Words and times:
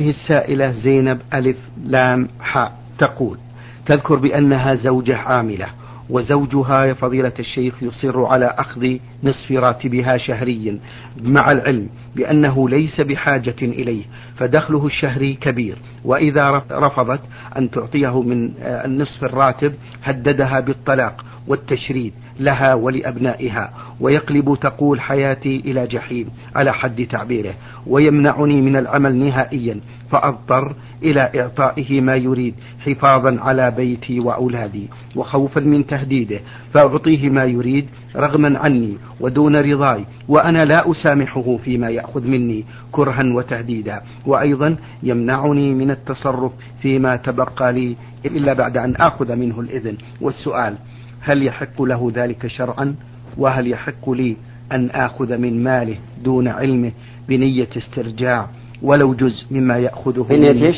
السائلة 0.00 0.72
زينب 0.72 1.20
ألف 1.34 1.56
لام 1.84 2.28
حاء 2.40 2.72
تقول 2.98 3.38
تذكر 3.86 4.16
بأنها 4.16 4.74
زوجة 4.74 5.16
عاملة 5.16 5.66
وزوجها 6.10 6.84
يا 6.84 6.94
فضيلة 6.94 7.32
الشيخ 7.38 7.82
يصر 7.82 8.24
على 8.24 8.46
أخذ 8.58 8.96
نصف 9.24 9.52
راتبها 9.52 10.16
شهريا 10.16 10.78
مع 11.22 11.50
العلم 11.50 11.88
بأنه 12.16 12.68
ليس 12.68 13.00
بحاجة 13.00 13.56
إليه 13.62 14.04
فدخله 14.36 14.86
الشهري 14.86 15.34
كبير 15.34 15.78
وإذا 16.04 16.62
رفضت 16.70 17.20
أن 17.56 17.70
تعطيه 17.70 18.22
من 18.22 18.50
النصف 18.62 19.24
الراتب 19.24 19.74
هددها 20.04 20.60
بالطلاق 20.60 21.24
والتشريد 21.48 22.12
لها 22.40 22.74
ولأبنائها 22.74 23.70
ويقلب 24.00 24.58
تقول 24.60 25.00
حياتي 25.00 25.56
إلى 25.56 25.86
جحيم 25.86 26.28
على 26.56 26.72
حد 26.72 27.06
تعبيره 27.06 27.54
ويمنعني 27.86 28.62
من 28.62 28.76
العمل 28.76 29.16
نهائيا 29.16 29.80
فأضطر 30.10 30.74
إلى 31.02 31.30
إعطائه 31.36 32.00
ما 32.00 32.16
يريد 32.16 32.54
حفاظا 32.80 33.40
على 33.40 33.70
بيتي 33.70 34.20
وأولادي 34.20 34.88
وخوفا 35.16 35.60
من 35.60 35.86
تهديده 35.86 36.40
فأعطيه 36.74 37.30
ما 37.30 37.44
يريد 37.44 37.88
رغما 38.16 38.58
عني 38.58 38.96
ودون 39.20 39.56
رضاي 39.56 40.04
وأنا 40.28 40.58
لا 40.64 40.90
أسامحه 40.90 41.56
فيما 41.56 41.88
يأخذ 41.88 42.26
مني 42.26 42.64
كرها 42.92 43.34
وتهديدا 43.34 44.02
وأيضا 44.26 44.76
يمنعني 45.02 45.74
من 45.74 45.90
التصرف 45.90 46.52
فيما 46.82 47.16
تبقى 47.16 47.72
لي 47.72 47.96
إلا 48.26 48.52
بعد 48.52 48.76
أن 48.76 48.94
آخذ 48.96 49.36
منه 49.36 49.60
الإذن. 49.60 49.96
والسؤال 50.20 50.74
هل 51.20 51.42
يحق 51.42 51.82
له 51.82 52.12
ذلك 52.14 52.46
شرعا؟ 52.46 52.94
وهل 53.36 53.66
يحق 53.66 54.10
لي 54.10 54.36
أن 54.72 54.90
آخذ 54.90 55.36
من 55.36 55.64
ماله 55.64 55.96
دون 56.24 56.48
علمه 56.48 56.92
بنية 57.28 57.68
استرجاع 57.76 58.48
ولو 58.82 59.14
جزء 59.14 59.46
مما 59.50 59.78
يأخذه 59.78 60.22
بنية 60.22 60.66
إيش؟ 60.66 60.76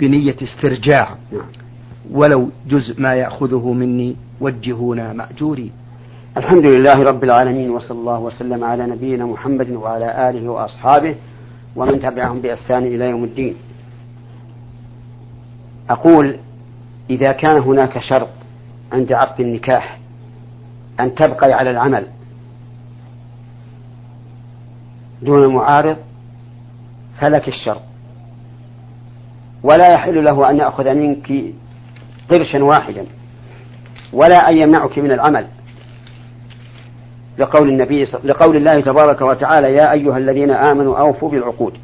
بنية 0.00 0.36
استرجاع. 0.42 1.08
نعم. 1.32 1.42
ولو 2.10 2.50
جزء 2.68 3.00
ما 3.00 3.14
يأخذه 3.14 3.72
مني 3.72 4.16
وجهونا 4.40 5.12
مأجورين 5.12 5.72
الحمد 6.36 6.66
لله 6.66 6.94
رب 6.94 7.24
العالمين 7.24 7.70
وصلى 7.70 7.98
الله 7.98 8.18
وسلم 8.18 8.64
على 8.64 8.86
نبينا 8.86 9.26
محمد 9.26 9.70
وعلى 9.70 10.30
آله 10.30 10.48
وأصحابه 10.48 11.14
ومن 11.76 12.00
تبعهم 12.00 12.40
بإحسان 12.40 12.82
إلى 12.82 13.10
يوم 13.10 13.24
الدين. 13.24 13.54
أقول 15.90 16.36
إذا 17.10 17.32
كان 17.32 17.56
هناك 17.58 17.98
شرط 17.98 18.28
عند 18.92 19.12
عقد 19.12 19.40
النكاح 19.40 19.98
أن 21.00 21.14
تبقي 21.14 21.52
على 21.52 21.70
العمل. 21.70 22.06
دون 25.22 25.54
معارض 25.54 25.96
فلك 27.20 27.48
الشرط 27.48 27.82
ولا 29.62 29.92
يحل 29.92 30.24
له 30.24 30.50
أن 30.50 30.56
يأخذ 30.56 30.94
منك 30.94 31.32
قرشا 32.30 32.64
واحدا 32.64 33.06
ولا 34.12 34.48
أن 34.48 34.62
يمنعك 34.62 34.98
من 34.98 35.12
العمل. 35.12 35.46
لقول 37.38 37.68
النبي 37.68 38.04
لقول 38.04 38.56
الله 38.56 38.72
تبارك 38.72 39.20
وتعالى 39.20 39.74
يا 39.74 39.92
أيها 39.92 40.18
الذين 40.18 40.50
آمنوا 40.50 40.98
أوفوا 40.98 41.30
بالعقود. 41.30 41.78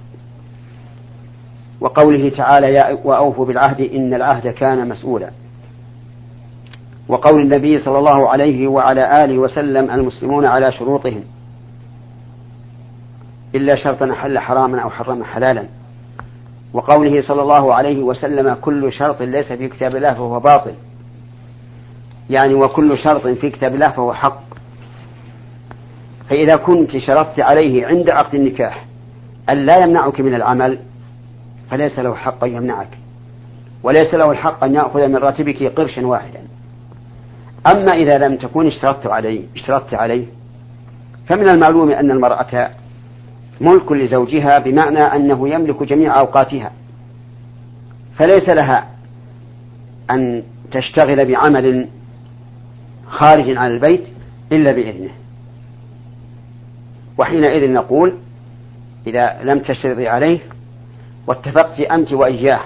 وقوله 1.81 2.31
تعالى 2.31 2.75
يا 2.75 2.99
وأوفوا 3.05 3.47
بالعهد 3.47 3.81
إن 3.81 4.15
العهد 4.15 4.49
كان 4.49 4.89
مسؤولا. 4.89 5.31
وقول 7.09 7.43
النبي 7.43 7.79
صلى 7.79 7.99
الله 7.99 8.29
عليه 8.29 8.69
وعلى 8.69 9.25
آله 9.25 9.39
وسلم 9.39 9.91
المسلمون 9.91 10.47
على 10.47 10.73
شروطهم. 10.73 11.25
إلا 13.55 13.77
شرطا 13.77 14.11
أحل 14.11 14.39
حراما 14.39 14.81
أو 14.81 14.91
حرم 14.91 15.25
حلالا. 15.25 15.65
وقوله 16.73 17.23
صلى 17.23 17.43
الله 17.43 17.75
عليه 17.75 18.03
وسلم 18.03 18.55
كل 18.55 18.93
شرط 18.93 19.23
ليس 19.23 19.53
في 19.53 19.69
كتاب 19.69 19.97
الله 19.97 20.15
فهو 20.15 20.41
باطل. 20.41 20.73
يعني 22.31 22.55
وكل 22.55 22.99
شرط 22.99 23.27
في 23.27 23.51
كتاب 23.51 23.75
الله 23.75 23.91
فهو 23.91 24.13
حق. 24.13 24.41
فإذا 26.31 26.57
كنت 26.57 26.97
شرطت 26.97 27.41
عليه 27.41 27.87
عند 27.87 28.11
عقد 28.11 28.35
النكاح 28.35 28.85
أن 29.51 29.67
لا 29.67 29.75
يمنعك 29.85 30.21
من 30.21 30.35
العمل 30.35 30.79
فليس 31.71 31.99
له 31.99 32.15
حق 32.15 32.45
أن 32.45 32.55
يمنعك. 32.55 32.99
وليس 33.83 34.15
له 34.15 34.31
الحق 34.31 34.65
أن 34.65 34.75
يأخذ 34.75 35.09
من 35.09 35.17
راتبك 35.17 35.63
قرشا 35.63 36.07
واحدا. 36.07 36.48
أما 37.73 37.93
إذا 37.93 38.19
لم 38.19 38.37
تكن 38.37 38.67
اشترطت 38.67 39.07
عليه 39.07 39.43
اشترطت 39.57 39.95
عليه 39.95 40.27
فمن 41.29 41.49
المعلوم 41.49 41.91
أن 41.91 42.11
المرأة 42.11 42.71
ملك 43.61 43.93
لزوجها 43.93 44.59
بمعنى 44.59 45.01
أنه 45.01 45.49
يملك 45.49 45.83
جميع 45.83 46.21
أوقاتها 46.21 46.73
فليس 48.17 48.49
لها 48.49 48.89
أن 50.11 50.43
تشتغل 50.73 51.27
بعمل 51.27 51.89
خارج 53.09 53.57
عن 53.57 53.71
البيت 53.71 54.09
إلا 54.53 54.73
بإذنه. 54.73 55.11
وحينئذ 57.19 57.73
نقول 57.73 58.15
إذا 59.07 59.39
لم 59.43 59.59
تشترطي 59.59 60.09
عليه 60.09 60.39
واتفقت 61.27 61.81
أنت 61.81 62.13
وإياه 62.13 62.61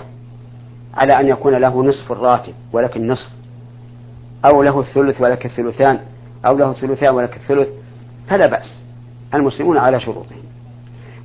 على 0.94 1.20
أن 1.20 1.28
يكون 1.28 1.54
له 1.54 1.84
نصف 1.84 2.12
الراتب 2.12 2.54
ولك 2.72 2.96
النصف 2.96 3.28
أو 4.44 4.62
له 4.62 4.80
الثلث 4.80 5.20
ولك 5.20 5.46
الثلثان 5.46 5.98
أو 6.46 6.56
له 6.56 6.70
الثلثان 6.70 7.14
ولك 7.14 7.36
الثلث 7.36 7.68
فلا 8.28 8.46
بأس. 8.46 8.74
المسلمون 9.34 9.78
على 9.78 10.00
شروطهم. 10.00 10.42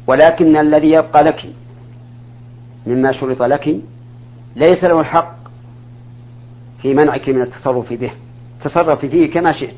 ولكن 0.08 0.58
الذي 0.58 0.88
يبقى 0.90 1.24
لك 1.24 1.46
مما 2.88 3.12
شرط 3.12 3.42
لك 3.42 3.68
ليس 4.56 4.84
له 4.84 5.00
الحق 5.00 5.38
في 6.82 6.94
منعك 6.94 7.30
من 7.30 7.42
التصرف 7.42 7.94
به. 7.94 8.12
تصرف 8.64 9.06
فيه 9.06 9.32
كما 9.32 9.52
شئت. 9.52 9.78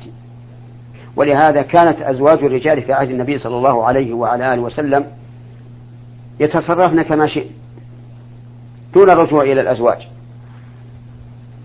ولهذا 1.16 1.62
كانت 1.62 2.02
أزواج 2.02 2.44
الرجال 2.44 2.82
في 2.82 2.92
عهد 2.92 3.10
النبي 3.10 3.38
صلى 3.38 3.56
الله 3.56 3.84
عليه 3.84 4.12
وعلى 4.12 4.54
آله 4.54 4.62
وسلم 4.62 5.06
يتصرفن 6.40 7.02
كما 7.02 7.26
شئت 7.26 7.50
دون 8.94 9.10
الرجوع 9.10 9.42
إلى 9.42 9.60
الأزواج. 9.60 10.08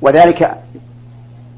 وذلك 0.01 0.57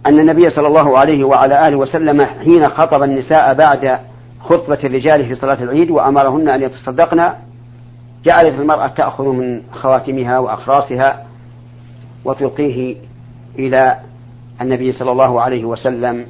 أن 0.07 0.19
النبي 0.19 0.49
صلى 0.49 0.67
الله 0.67 0.99
عليه 0.99 1.23
وعلى 1.23 1.67
آله 1.67 1.77
وسلم 1.77 2.25
حين 2.25 2.69
خطب 2.69 3.03
النساء 3.03 3.53
بعد 3.53 3.99
خطبة 4.39 4.79
الرجال 4.83 5.25
في 5.25 5.35
صلاة 5.35 5.63
العيد 5.63 5.91
وأمرهن 5.91 6.49
أن 6.49 6.61
يتصدقن 6.61 7.33
جعلت 8.25 8.59
المرأة 8.59 8.87
تأخذ 8.87 9.23
من 9.23 9.61
خواتمها 9.71 10.39
وأخراصها 10.39 11.25
وتلقيه 12.25 12.95
إلى 13.59 13.97
النبي 14.61 14.91
صلى 14.91 15.11
الله 15.11 15.41
عليه 15.41 15.65
وسلم 15.65 16.25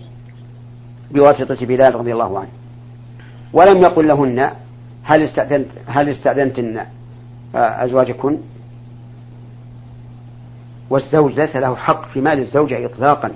بواسطة 1.11 1.65
بلال 1.65 1.95
رضي 1.95 2.13
الله 2.13 2.39
عنه. 2.39 2.49
ولم 3.53 3.81
يقل 3.81 4.07
لهن 4.07 4.51
هل 5.03 5.23
استأذنت 5.23 5.67
هل 5.87 6.09
استأذنتن 6.09 6.81
أزواجكن؟ 7.55 8.37
والزوج 10.89 11.39
ليس 11.39 11.55
له 11.55 11.75
حق 11.75 12.07
في 12.07 12.21
مال 12.21 12.39
الزوجة 12.39 12.85
إطلاقا. 12.85 13.31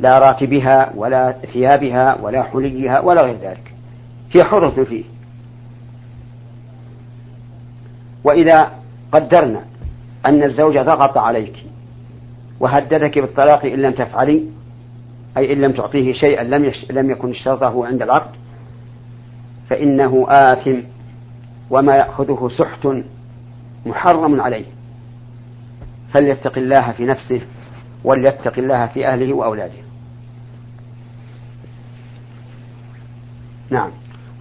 لا 0.00 0.18
راتبها 0.18 0.92
ولا 0.96 1.32
ثيابها 1.52 2.20
ولا 2.22 2.42
حليها 2.42 3.00
ولا 3.00 3.22
غير 3.22 3.36
ذلك. 3.36 3.74
هي 4.32 4.44
حرة 4.44 4.84
فيه. 4.84 5.04
وإذا 8.24 8.70
قدرنا 9.12 9.64
أن 10.26 10.42
الزوج 10.42 10.78
ضغط 10.78 11.18
عليك 11.18 11.56
وهددك 12.60 13.18
بالطلاق 13.18 13.64
إن 13.64 13.82
لم 13.82 13.92
تفعلي 13.92 14.44
أي 15.36 15.52
إن 15.52 15.60
لم 15.60 15.72
تعطيه 15.72 16.12
شيئا 16.12 16.42
لم 16.42 16.64
يش... 16.64 16.90
لم 16.90 17.10
يكن 17.10 17.30
اشترطه 17.30 17.86
عند 17.86 18.02
العقد 18.02 18.30
فإنه 19.68 20.26
آثم 20.28 20.80
وما 21.70 21.96
يأخذه 21.96 22.50
سحت 22.58 22.88
محرم 23.86 24.40
عليه. 24.40 24.64
فليتق 26.12 26.58
الله 26.58 26.92
في 26.92 27.04
نفسه 27.06 27.40
وليتق 28.04 28.58
الله 28.58 28.86
في 28.86 29.06
أهله 29.06 29.34
وأولاده. 29.34 29.89
نعم. 33.70 33.90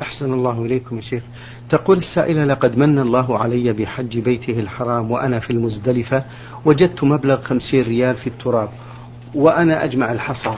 أحسن 0.02 0.34
الله 0.34 0.66
إليكم 0.66 0.96
يا 0.96 1.02
شيخ. 1.02 1.24
تقول 1.70 1.98
السائلة 1.98 2.46
لقد 2.46 2.78
من 2.78 3.00
الله 3.00 3.40
علي 3.40 3.74
بحج 3.74 4.20
بيته 4.20 4.60
الحرام 4.60 5.12
وأنا 5.12 5.40
في 5.40 5.50
المزدلفة 5.50 6.24
وجدت 6.66 7.04
مبلغ 7.04 7.42
خمسين 7.42 7.84
ريال 7.84 8.16
في 8.16 8.28
التراب 8.28 8.70
وأنا 9.36 9.84
أجمع 9.84 10.12
الحصى 10.12 10.56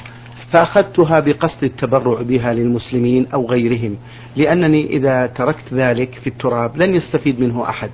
فأخذتها 0.52 1.20
بقصد 1.20 1.64
التبرع 1.64 2.22
بها 2.22 2.54
للمسلمين 2.54 3.28
أو 3.34 3.46
غيرهم 3.50 3.98
لأنني 4.36 4.88
إذا 4.90 5.28
تركت 5.28 5.74
ذلك 5.74 6.14
في 6.14 6.28
التراب 6.28 6.78
لن 6.78 6.96
يستفيد 6.96 7.40
منه 7.40 7.70
أحد 7.70 7.90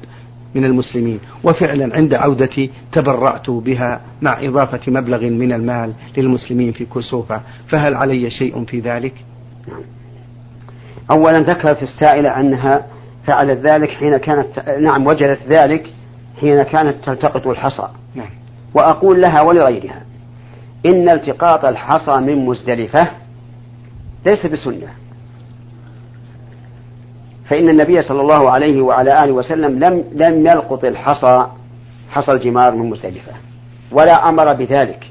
من 0.55 0.65
المسلمين 0.65 1.19
وفعلا 1.43 1.95
عند 1.95 2.13
عودتي 2.13 2.69
تبرعت 2.91 3.49
بها 3.49 4.01
مع 4.21 4.39
إضافة 4.41 4.91
مبلغ 4.91 5.21
من 5.21 5.53
المال 5.53 5.93
للمسلمين 6.17 6.71
في 6.71 6.85
كسوفة 6.85 7.41
فهل 7.67 7.95
علي 7.95 8.29
شيء 8.29 8.65
في 8.65 8.79
ذلك؟ 8.79 9.13
أولا 11.11 11.37
ذكرت 11.37 11.83
السائلة 11.83 12.39
أنها 12.39 12.85
فعلت 13.25 13.71
ذلك 13.73 13.89
حين 13.89 14.17
كانت 14.17 14.69
نعم 14.69 15.07
وجدت 15.07 15.39
ذلك 15.47 15.93
حين 16.39 16.63
كانت 16.63 16.95
تلتقط 17.05 17.47
الحصى. 17.47 17.87
نعم. 18.15 18.29
وأقول 18.73 19.21
لها 19.21 19.41
ولغيرها 19.41 20.01
إن 20.85 21.09
التقاط 21.09 21.65
الحصى 21.65 22.15
من 22.15 22.45
مزدلفة 22.45 23.07
ليس 24.25 24.45
بسنة. 24.45 24.87
فإن 27.49 27.69
النبي 27.69 28.01
صلى 28.01 28.21
الله 28.21 28.51
عليه 28.51 28.81
وعلى 28.81 29.23
آله 29.23 29.31
وسلم 29.31 29.79
لم 29.79 30.03
لم 30.11 30.47
يلقط 30.47 30.85
الحصى 30.85 31.47
حصى 32.09 32.31
الجمار 32.31 32.75
من 32.75 32.89
مزدلفة 32.89 33.31
ولا 33.91 34.29
أمر 34.29 34.53
بذلك. 34.53 35.07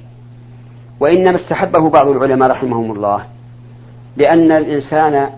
وإنما 1.01 1.37
استحبه 1.37 1.91
بعض 1.91 2.09
العلماء 2.09 2.51
رحمهم 2.51 2.93
الله 2.93 3.23
لأن 4.17 4.53
الإنسان 4.53 5.31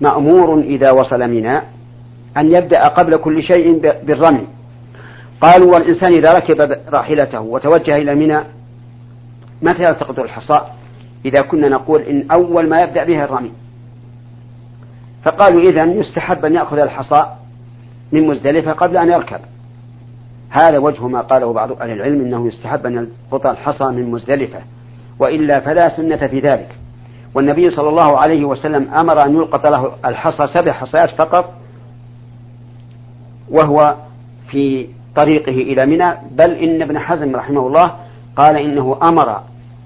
مأمور 0.00 0.60
إذا 0.60 0.90
وصل 0.90 1.20
منى 1.20 1.56
أن 2.36 2.54
يبدأ 2.54 2.82
قبل 2.82 3.16
كل 3.16 3.42
شيء 3.42 3.78
بالرمي. 3.78 4.46
قالوا 5.40 5.72
والإنسان 5.72 6.12
إذا 6.12 6.32
ركب 6.32 6.78
راحلته 6.88 7.40
وتوجه 7.40 7.96
إلى 7.96 8.14
منى 8.14 8.40
متى 9.62 9.82
يلتقط 9.82 10.18
الحصى؟ 10.18 10.60
إذا 11.24 11.42
كنا 11.42 11.68
نقول 11.68 12.02
إن 12.02 12.30
أول 12.30 12.68
ما 12.68 12.82
يبدأ 12.82 13.04
به 13.04 13.24
الرمي. 13.24 13.52
فقالوا 15.24 15.60
إذا 15.60 15.84
يستحب 15.84 16.44
أن 16.44 16.54
يأخذ 16.54 16.78
الحصى 16.78 17.26
من 18.12 18.26
مزدلفة 18.26 18.72
قبل 18.72 18.96
أن 18.96 19.08
يركب. 19.08 19.40
هذا 20.50 20.78
وجه 20.78 21.08
ما 21.08 21.20
قاله 21.20 21.52
بعض 21.52 21.72
أهل 21.72 21.90
العلم 21.90 22.20
أنه 22.20 22.46
يستحب 22.46 22.86
أن 22.86 22.92
يلقط 23.32 23.46
الحصى 23.46 23.84
من 23.84 24.10
مزدلفة 24.10 24.58
وإلا 25.18 25.60
فلا 25.60 25.96
سنة 25.96 26.26
في 26.26 26.40
ذلك. 26.40 26.68
والنبي 27.34 27.70
صلى 27.70 27.88
الله 27.88 28.18
عليه 28.18 28.44
وسلم 28.44 28.94
أمر 28.94 29.24
أن 29.24 29.34
يلقط 29.34 29.66
له 29.66 29.92
الحصى 30.04 30.46
سبع 30.54 30.72
حصيات 30.72 31.10
فقط 31.10 31.54
وهو 33.50 33.94
في 34.50 34.88
طريقه 35.16 35.52
إلى 35.52 35.86
منى. 35.86 36.14
بل 36.30 36.50
إن 36.50 36.82
ابن 36.82 36.98
حزم 36.98 37.36
رحمه 37.36 37.66
الله 37.66 37.96
قال 38.36 38.56
إنه 38.56 38.98
أمر 39.02 39.40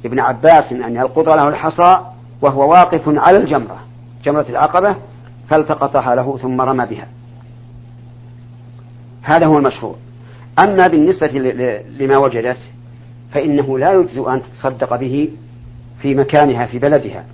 ابن 0.04 0.20
عباس 0.20 0.72
أن 0.72 0.96
يلقط 0.96 1.28
له 1.28 1.48
الحصى 1.48 1.98
وهو 2.42 2.70
واقف 2.70 3.02
على 3.06 3.36
الجمرة 3.36 3.78
جمرة 4.24 4.46
العقبة 4.48 4.96
فالتقطها 5.48 6.14
له 6.14 6.38
ثم 6.38 6.60
رمى 6.60 6.86
بها. 6.86 7.06
هذا 9.22 9.46
هو 9.46 9.58
المشهور. 9.58 9.96
أما 10.64 10.86
بالنسبة 10.86 11.26
لما 11.98 12.16
وجدت 12.16 12.58
فإنه 13.32 13.78
لا 13.78 13.92
يجزئ 13.92 14.32
أن 14.32 14.42
تتصدق 14.42 14.96
به 14.96 15.30
في 16.02 16.14
مكانها 16.14 16.66
في 16.66 16.78
بلدها. 16.78 17.24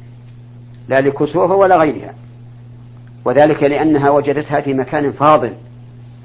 لا 0.89 1.01
لكسوفة 1.01 1.55
ولا 1.55 1.77
غيرها. 1.77 2.15
وذلك 3.25 3.63
لأنها 3.63 4.11
وجدتها 4.11 4.61
في 4.61 4.75
مكان 4.75 5.13
فاضل 5.13 5.53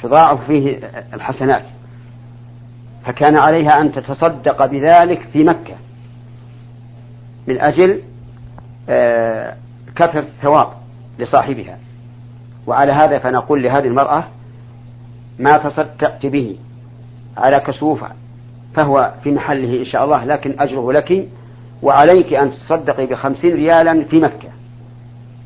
تضاعف 0.01 0.45
فيه 0.45 0.79
الحسنات. 1.13 1.63
فكان 3.05 3.37
عليها 3.37 3.81
أن 3.81 3.91
تتصدق 3.91 4.65
بذلك 4.65 5.21
في 5.33 5.43
مكة. 5.43 5.75
من 7.47 7.61
أجل 7.61 8.01
آه، 8.89 9.55
كثرة 9.95 10.19
الثواب 10.19 10.67
لصاحبها. 11.19 11.77
وعلى 12.67 12.91
هذا 12.91 13.19
فنقول 13.19 13.63
لهذه 13.63 13.87
المرأة 13.87 14.23
ما 15.39 15.51
تصدقت 15.51 16.25
به 16.25 16.57
على 17.37 17.59
كسوفة 17.59 18.07
فهو 18.75 19.13
في 19.23 19.31
محله 19.31 19.79
إن 19.79 19.85
شاء 19.85 20.03
الله 20.03 20.25
لكن 20.25 20.55
أجره 20.59 20.91
لك 20.91 21.27
وعليك 21.81 22.33
أن 22.33 22.51
تصدقي 22.51 23.05
بخمسين 23.05 23.53
ريالا 23.53 24.03
في 24.03 24.17
مكة. 24.17 24.49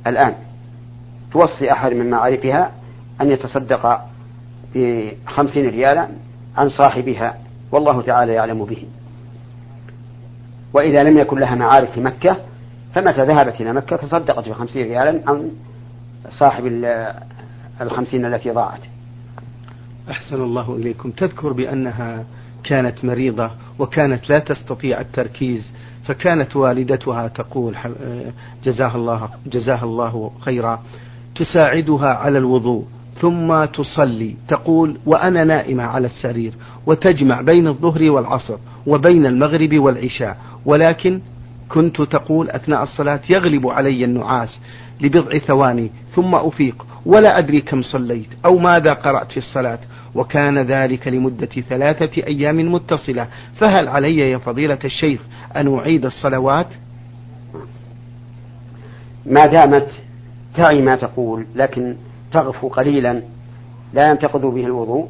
الآن 0.07 0.33
توصي 1.31 1.71
أحد 1.71 1.93
من 1.93 2.09
معارفها 2.09 2.71
أن 3.21 3.31
يتصدق 3.31 4.01
بخمسين 4.75 5.69
ريالا 5.69 6.07
عن 6.57 6.69
صاحبها 6.69 7.37
والله 7.71 8.01
تعالى 8.01 8.33
يعلم 8.33 8.65
به. 8.65 8.83
وإذا 10.73 11.03
لم 11.03 11.17
يكن 11.17 11.39
لها 11.39 11.55
معارف 11.55 11.91
في 11.91 12.01
مكة 12.01 12.37
فمتى 12.95 13.25
ذهبت 13.25 13.61
إلى 13.61 13.73
مكة؟ 13.73 13.95
تصدقت 13.95 14.49
بخمسين 14.49 14.87
ريالا 14.87 15.21
عن 15.27 15.51
صاحب 16.29 16.65
الخمسين 17.81 18.25
التي 18.25 18.51
ضاعت. 18.51 18.81
أحسن 20.11 20.41
الله 20.43 20.75
إليكم. 20.75 21.11
تذكر 21.11 21.53
بأنها 21.53 22.25
كانت 22.63 23.05
مريضة 23.05 23.51
وكانت 23.79 24.29
لا 24.29 24.39
تستطيع 24.39 25.01
التركيز 25.01 25.71
فكانت 26.05 26.55
والدتها 26.55 27.27
تقول 27.27 27.75
جزاها 28.63 28.95
الله 28.95 29.29
جزاها 29.47 29.83
الله 29.83 30.31
خيرا 30.39 30.81
تساعدها 31.35 32.07
على 32.07 32.37
الوضوء 32.37 32.85
ثم 33.21 33.65
تصلي 33.65 34.35
تقول 34.47 34.97
وأنا 35.05 35.43
نائمة 35.43 35.83
على 35.83 36.05
السرير 36.05 36.53
وتجمع 36.85 37.41
بين 37.41 37.67
الظهر 37.67 38.11
والعصر 38.11 38.57
وبين 38.87 39.25
المغرب 39.25 39.79
والعشاء 39.79 40.37
ولكن 40.65 41.19
كنت 41.73 42.01
تقول 42.01 42.49
أثناء 42.49 42.83
الصلاة 42.83 43.19
يغلب 43.35 43.67
علي 43.67 44.05
النعاس 44.05 44.59
لبضع 45.01 45.37
ثواني 45.37 45.91
ثم 46.15 46.35
أفيق 46.35 46.85
ولا 47.05 47.37
أدري 47.37 47.61
كم 47.61 47.81
صليت 47.81 48.27
أو 48.45 48.57
ماذا 48.57 48.93
قرأت 48.93 49.31
في 49.31 49.37
الصلاة 49.37 49.79
وكان 50.15 50.59
ذلك 50.59 51.07
لمدة 51.07 51.45
ثلاثة 51.69 52.23
أيام 52.27 52.73
متصلة 52.73 53.27
فهل 53.55 53.87
علي 53.87 54.17
يا 54.17 54.37
فضيلة 54.37 54.79
الشيخ 54.85 55.21
أن 55.55 55.77
أعيد 55.77 56.05
الصلوات؟ 56.05 56.67
ما 59.25 59.45
دامت 59.45 59.91
تعي 60.55 60.81
ما 60.81 60.95
تقول 60.95 61.45
لكن 61.55 61.95
تغفو 62.31 62.67
قليلا 62.67 63.21
لا 63.93 64.09
ينتقض 64.09 64.45
به 64.45 64.65
الوضوء 64.65 65.09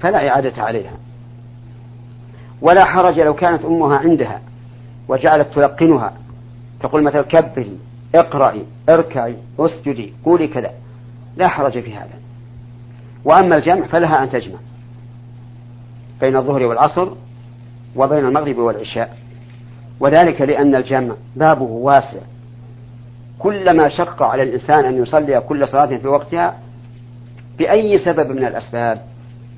فلا 0.00 0.28
إعادة 0.28 0.62
عليها. 0.62 0.92
ولا 2.62 2.84
حرج 2.84 3.20
لو 3.20 3.34
كانت 3.34 3.64
أمها 3.64 3.96
عندها 3.98 4.40
وجعلت 5.10 5.46
تلقنها. 5.54 6.12
تقول 6.80 7.02
مثلا 7.02 7.22
كبري 7.22 7.78
اقرأي 8.14 8.64
اركعي 8.88 9.36
اسجدي 9.58 10.12
قولي 10.24 10.48
كذا. 10.48 10.70
لا 11.36 11.48
حرج 11.48 11.80
في 11.80 11.94
هذا. 11.94 12.20
وأما 13.24 13.56
الجمع 13.56 13.86
فلها 13.86 14.22
أن 14.22 14.30
تجمع 14.30 14.58
بين 16.20 16.36
الظهر 16.36 16.62
والعصر 16.62 17.08
وبين 17.96 18.26
المغرب 18.26 18.58
والعشاء. 18.58 19.16
وذلك 20.00 20.40
لأن 20.40 20.74
الجمع 20.74 21.14
بابه 21.36 21.62
واسع. 21.62 22.20
كلما 23.38 23.88
شق 23.88 24.22
على 24.22 24.42
الإنسان 24.42 24.84
أن 24.84 25.02
يصلي 25.02 25.40
كل 25.40 25.68
صلاة 25.68 25.96
في 25.96 26.08
وقتها 26.08 26.58
بأي 27.58 27.98
سبب 27.98 28.30
من 28.30 28.44
الأسباب 28.44 29.02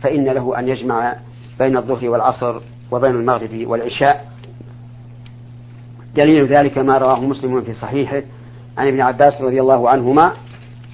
فإن 0.02 0.24
له 0.24 0.58
أن 0.58 0.68
يجمع 0.68 1.16
بين 1.58 1.76
الظهر 1.76 2.08
والعصر 2.08 2.60
وبين 2.90 3.10
المغرب 3.10 3.66
والعشاء. 3.66 4.31
دليل 6.16 6.46
ذلك 6.46 6.78
ما 6.78 6.98
رواه 6.98 7.20
مسلم 7.20 7.60
في 7.60 7.72
صحيحه 7.72 8.22
عن 8.78 8.88
ابن 8.88 9.00
عباس 9.00 9.40
رضي 9.40 9.60
الله 9.60 9.90
عنهما 9.90 10.32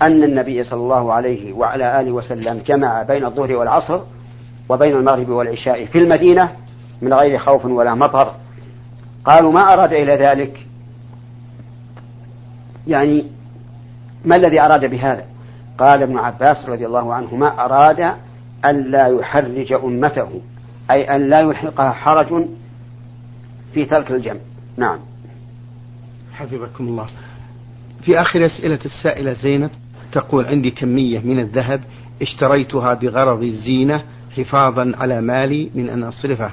أن 0.02 0.24
النبي 0.24 0.64
صلى 0.64 0.80
الله 0.80 1.12
عليه 1.12 1.52
وعلى 1.52 2.00
آله 2.00 2.12
وسلم 2.12 2.62
جمع 2.66 3.02
بين 3.02 3.24
الظهر 3.24 3.56
والعصر 3.56 4.00
وبين 4.68 4.96
المغرب 4.96 5.28
والعشاء 5.28 5.84
في 5.84 5.98
المدينة 5.98 6.50
من 7.02 7.14
غير 7.14 7.38
خوف 7.38 7.64
ولا 7.64 7.94
مطر. 7.94 8.34
قالوا 9.24 9.52
ما 9.52 9.60
أراد 9.60 9.92
إلى 9.92 10.16
ذلك؟ 10.16 10.66
يعني 12.86 13.24
ما 14.24 14.36
الذي 14.36 14.60
أراد 14.60 14.90
بهذا؟ 14.90 15.24
قال 15.78 16.02
ابن 16.02 16.18
عباس 16.18 16.68
رضي 16.68 16.86
الله 16.86 17.14
عنهما 17.14 17.64
أراد 17.64 18.00
أن 18.64 18.82
لا 18.90 19.06
يحرج 19.06 19.72
أمته 19.72 20.28
أي 20.90 21.16
أن 21.16 21.28
لا 21.28 21.40
يلحقها 21.40 21.90
حرج 21.90 22.46
في 23.74 23.84
ترك 23.84 24.10
الجمع. 24.10 24.40
نعم. 24.76 24.98
حفظكم 26.38 26.88
الله 26.88 27.06
في 28.02 28.20
آخر 28.20 28.46
أسئلة 28.46 28.78
السائلة 28.84 29.32
زينب 29.32 29.70
تقول 30.12 30.46
عندي 30.46 30.70
كمية 30.70 31.18
من 31.18 31.38
الذهب 31.38 31.80
اشتريتها 32.22 32.94
بغرض 32.94 33.42
الزينة 33.42 34.02
حفاظا 34.36 34.92
على 34.96 35.20
مالي 35.20 35.70
من 35.74 35.88
أن 35.88 36.02
أصرفه. 36.02 36.50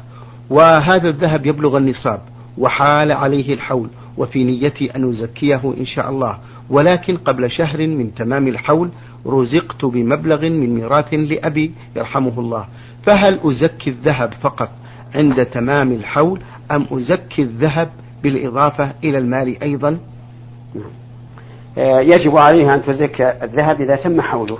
وهذا 0.49 1.09
الذهب 1.09 1.45
يبلغ 1.45 1.77
النصاب 1.77 2.19
وحال 2.57 3.11
عليه 3.11 3.53
الحول 3.53 3.89
وفي 4.17 4.43
نيتي 4.43 4.95
أن 4.95 5.09
أزكيه 5.09 5.73
إن 5.77 5.85
شاء 5.85 6.09
الله. 6.09 6.39
ولكن 6.69 7.17
قبل 7.17 7.51
شهر 7.51 7.87
من 7.87 8.13
تمام 8.13 8.47
الحول 8.47 8.89
رزقت 9.25 9.85
بمبلغ 9.85 10.41
من 10.41 10.75
ميراث 10.75 11.13
لأبي 11.13 11.71
يرحمه 11.95 12.39
الله. 12.39 12.67
فهل 13.05 13.39
أزكي 13.43 13.89
الذهب 13.89 14.33
فقط 14.41 14.71
عند 15.15 15.45
تمام 15.45 15.91
الحول 15.91 16.41
أم 16.71 16.85
أزكي 16.91 17.41
الذهب 17.41 17.89
بالإضافة 18.25 18.91
إلى 19.03 19.17
المال 19.17 19.61
أيضا؟ 19.63 19.97
آه، 21.77 21.99
يجب 21.99 22.37
عليها 22.37 22.75
أن 22.75 22.83
تزكى 22.83 23.33
الذهب 23.43 23.81
إذا 23.81 23.95
تم 23.95 24.21
حوله 24.21 24.57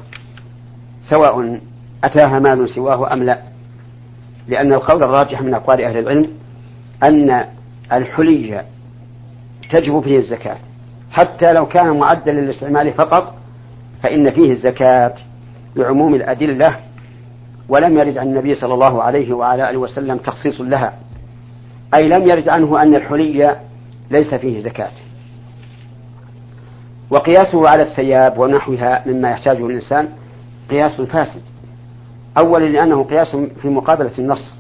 سواء 1.10 1.60
أتاها 2.04 2.40
مال 2.40 2.70
سواه 2.70 3.14
أم 3.14 3.24
لا. 3.24 3.40
لأن 4.48 4.74
القول 4.74 5.04
الراجح 5.04 5.42
من 5.42 5.54
أقوال 5.54 5.82
أهل 5.82 5.98
العلم 5.98 6.28
أن 7.04 7.46
الحلي 7.94 8.62
تجب 9.72 10.00
فيه 10.00 10.18
الزكاة. 10.18 10.58
حتى 11.12 11.54
لو 11.54 11.66
كان 11.66 12.00
معدا 12.00 12.32
للاستعمال 12.32 12.94
فقط 12.94 13.36
فإن 14.04 14.32
فيه 14.32 14.52
الزكاة 14.52 15.14
بعموم 15.76 16.16
الأدلة 16.16 16.80
ولم 17.70 17.98
يرد 17.98 18.18
عن 18.18 18.28
النبي 18.28 18.56
صلى 18.56 18.74
الله 18.74 19.04
عليه 19.04 19.34
وعلى 19.34 19.70
آله 19.70 19.78
وسلم 19.78 20.18
تخصيص 20.18 20.62
لها. 20.62 20.94
أي 21.98 22.08
لم 22.10 22.24
يرد 22.30 22.50
عنه 22.50 22.82
أن 22.82 22.96
الحلي 22.96 23.56
ليس 24.12 24.34
فيه 24.34 24.64
زكاة. 24.64 24.92
وقياسه 27.10 27.64
على 27.70 27.84
الثياب 27.84 28.38
ونحوها 28.38 29.04
مما 29.06 29.30
يحتاجه 29.30 29.66
الإنسان 29.66 30.10
قياس 30.70 31.02
فاسد. 31.02 31.42
أولا 32.38 32.66
لأنه 32.66 33.04
قياس 33.04 33.36
في 33.62 33.68
مقابلة 33.68 34.12
النص. 34.18 34.60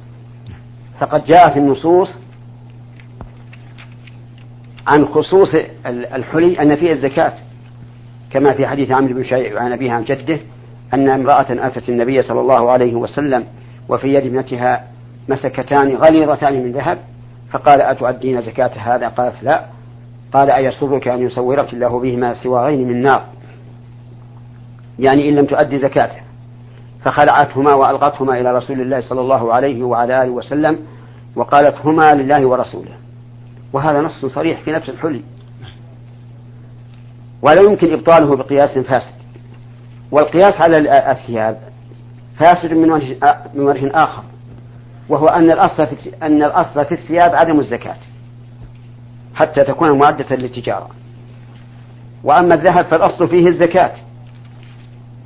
فقد 0.99 1.23
جاء 1.23 1.53
في 1.53 1.59
النصوص 1.59 2.09
عن 4.87 5.05
خصوص 5.05 5.49
الحلي 5.85 6.61
أن 6.61 6.75
فيه 6.75 6.91
الزكاة. 6.91 7.33
كما 8.31 8.53
في 8.53 8.67
حديث 8.67 8.91
عمرو 8.91 9.13
بن 9.13 9.23
شيع 9.23 9.61
عن 9.61 9.71
أبيه 9.71 9.91
عن 9.91 10.03
جده 10.03 10.39
أن 10.93 11.09
امرأة 11.09 11.45
أتت 11.49 11.89
النبي 11.89 12.21
صلى 12.21 12.41
الله 12.41 12.71
عليه 12.71 12.95
وسلم 12.95 13.43
وفي 13.89 14.13
يد 14.13 14.25
ابنتها 14.25 14.87
مسكتان 15.29 15.95
غليظتان 15.95 16.53
من 16.53 16.71
ذهب 16.71 16.97
فقال 17.51 17.81
أتؤدين 17.81 18.41
زكاة 18.41 18.71
هذا؟ 18.77 19.07
قالت 19.07 19.43
لا. 19.43 19.65
قال 20.33 20.51
أيسرك 20.51 21.07
أن 21.07 21.21
يصورك 21.21 21.73
الله 21.73 21.99
بهما 21.99 22.33
سوارين 22.33 22.87
من 22.87 23.01
نار. 23.01 23.25
يعني 24.99 25.29
إن 25.29 25.35
لم 25.35 25.45
تؤدي 25.45 25.79
زكاته. 25.79 26.19
فخلعتهما 27.05 27.73
وألقتهما 27.73 28.39
إلى 28.39 28.51
رسول 28.51 28.81
الله 28.81 28.99
صلى 28.99 29.21
الله 29.21 29.53
عليه 29.53 29.83
وعلى 29.83 30.23
آله 30.23 30.31
وسلم 30.31 30.79
وقالت 31.35 31.75
هما 31.77 32.11
لله 32.13 32.45
ورسوله. 32.45 32.97
وهذا 33.73 34.01
نص 34.01 34.25
صريح 34.25 34.61
في 34.61 34.71
نفس 34.71 34.89
الحلي. 34.89 35.21
ولا 37.41 37.61
يمكن 37.61 37.93
إبطاله 37.93 38.35
بقياس 38.35 38.77
فاسد. 38.77 39.15
والقياس 40.11 40.61
على 40.61 41.11
الثياب 41.11 41.59
فاسد 42.39 42.73
من 42.73 42.91
وجه 42.91 43.17
من 43.53 43.63
وجه 43.63 43.91
آخر. 43.93 44.23
وهو 45.09 45.25
أن 45.25 45.51
الأصل 45.51 45.87
في 45.87 45.95
أن 46.23 46.43
الأصل 46.43 46.85
في 46.85 46.91
الثياب 46.91 47.35
عدم 47.35 47.59
الزكاة 47.59 47.97
حتى 49.35 49.63
تكون 49.63 49.99
معدة 49.99 50.35
للتجارة. 50.35 50.89
وأما 52.23 52.55
الذهب 52.55 52.85
فالأصل 52.85 53.27
فيه 53.27 53.47
الزكاة. 53.47 53.93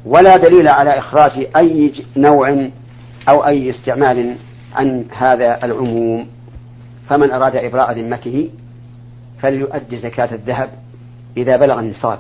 ولا 0.06 0.38
دليل 0.38 0.68
على 0.68 0.98
إخراج 0.98 1.48
أي 1.58 1.94
نوع 2.18 2.70
أو 3.30 3.48
أي 3.48 3.70
استعمال 3.70 4.36
عن 4.76 5.06
هذا 5.18 5.66
العموم. 5.66 6.28
فمن 7.10 7.32
أراد 7.32 7.56
إبراء 7.56 8.00
ذمته 8.00 8.50
فليؤدي 9.42 9.98
زكاة 9.98 10.30
الذهب 10.36 10.70
إذا 11.38 11.58
بلغ 11.58 11.80
النصاب. 11.80 12.20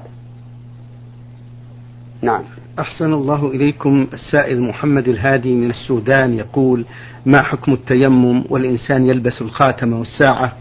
نعم. 2.21 2.43
أحسن 2.79 3.13
الله 3.13 3.47
إليكم. 3.47 4.07
السائل 4.13 4.61
محمد 4.61 5.07
الهادي 5.07 5.55
من 5.55 5.69
السودان 5.69 6.33
يقول 6.33 6.85
ما 7.25 7.43
حكم 7.43 7.73
التيمم 7.73 8.43
والإنسان 8.49 9.05
يلبس 9.05 9.41
الخاتم 9.41 9.93
والساعة؟ 9.93 10.53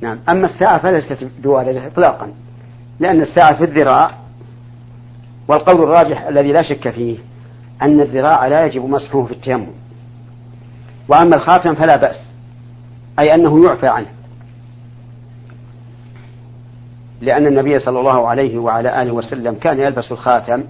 نعم 0.00 0.18
أما 0.28 0.46
الساعة 0.46 0.78
فليست 0.78 1.30
بواردة 1.42 1.86
إطلاقا 1.86 2.32
لأن 3.00 3.20
الساعة 3.20 3.56
في 3.56 3.64
الذراع 3.64 4.18
والقول 5.48 5.82
الراجح 5.82 6.22
الذي 6.22 6.52
لا 6.52 6.62
شك 6.62 6.90
فيه 6.90 7.18
أن 7.82 8.00
الذراع 8.00 8.46
لا 8.46 8.66
يجب 8.66 8.84
مسحه 8.84 9.24
في 9.24 9.32
التيمم. 9.32 9.70
وأما 11.08 11.36
الخاتم 11.36 11.74
فلا 11.74 11.96
بأس 11.96 12.30
أي 13.18 13.34
أنه 13.34 13.64
يعفى 13.66 13.88
عنه. 13.88 14.19
لأن 17.20 17.46
النبي 17.46 17.78
صلى 17.78 18.00
الله 18.00 18.28
عليه 18.28 18.58
وعلى 18.58 19.02
آله 19.02 19.12
وسلم 19.12 19.54
كان 19.54 19.80
يلبس 19.80 20.12
الخاتم 20.12 20.64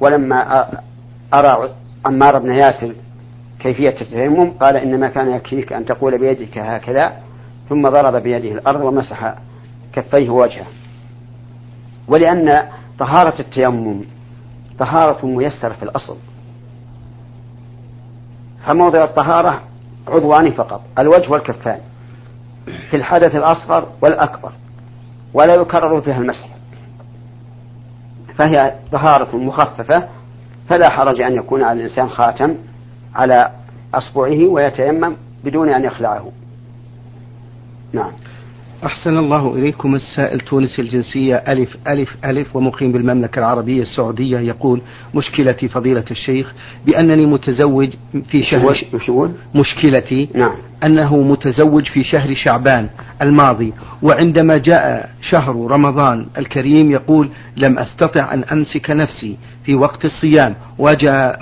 ولما 0.00 0.66
أرى 1.34 1.68
عمار 2.06 2.38
بن 2.38 2.50
ياسر 2.50 2.92
كيفية 3.60 4.00
التيمم 4.00 4.50
قال 4.50 4.76
إنما 4.76 5.08
كان 5.08 5.30
يكفيك 5.30 5.72
أن 5.72 5.84
تقول 5.84 6.18
بيدك 6.18 6.58
هكذا 6.58 7.12
ثم 7.68 7.88
ضرب 7.88 8.22
بيده 8.22 8.52
الأرض 8.52 8.80
ومسح 8.80 9.34
كفيه 9.92 10.30
ووجهه 10.30 10.66
ولأن 12.08 12.68
طهارة 12.98 13.40
التيمم 13.40 14.00
طهارة 14.78 15.26
ميسرة 15.26 15.72
في 15.72 15.82
الأصل. 15.82 16.16
فموضع 18.66 19.04
الطهارة 19.04 19.62
عضوان 20.08 20.52
فقط 20.52 20.82
الوجه 20.98 21.30
والكفان. 21.30 21.80
في 22.90 22.96
الحدث 22.96 23.34
الأصغر 23.34 23.88
والأكبر. 24.02 24.52
ولا 25.34 25.54
يكرر 25.54 26.00
فيها 26.00 26.18
المسح. 26.18 26.48
فهي 28.38 28.74
طهارة 28.92 29.36
مخففة 29.36 30.08
فلا 30.68 30.90
حرج 30.90 31.20
أن 31.20 31.34
يكون 31.34 31.62
على 31.62 31.80
الإنسان 31.80 32.08
خاتم 32.08 32.54
على 33.14 33.50
أصبعه 33.94 34.46
ويتيمم 34.46 35.16
بدون 35.44 35.68
أن 35.68 35.84
يخلعه. 35.84 36.32
نعم. 37.92 38.10
أحسن 38.84 39.16
الله 39.16 39.54
إليكم 39.54 39.94
السائل 39.94 40.40
تونسي 40.40 40.82
الجنسية 40.82 41.36
ألف 41.36 41.76
ألف 41.88 42.16
ألف 42.24 42.56
ومقيم 42.56 42.92
بالمملكة 42.92 43.38
العربية 43.38 43.82
السعودية 43.82 44.38
يقول 44.38 44.82
مشكلتي 45.14 45.68
فضيلة 45.68 46.04
الشيخ 46.10 46.54
بأنني 46.86 47.26
متزوج 47.26 47.90
في 48.28 48.42
شهر 48.42 48.78
مشكلتي 49.54 50.28
نعم. 50.34 50.56
أنه 50.86 51.16
متزوج 51.16 51.86
في 51.86 52.04
شهر 52.04 52.34
شعبان 52.34 52.88
الماضي 53.22 53.72
وعندما 54.02 54.56
جاء 54.56 55.10
شهر 55.30 55.56
رمضان 55.56 56.26
الكريم 56.38 56.90
يقول 56.90 57.30
لم 57.56 57.78
أستطع 57.78 58.34
أن 58.34 58.44
أمسك 58.44 58.90
نفسي 58.90 59.38
في 59.64 59.74
وقت 59.74 60.04
الصيام 60.04 60.54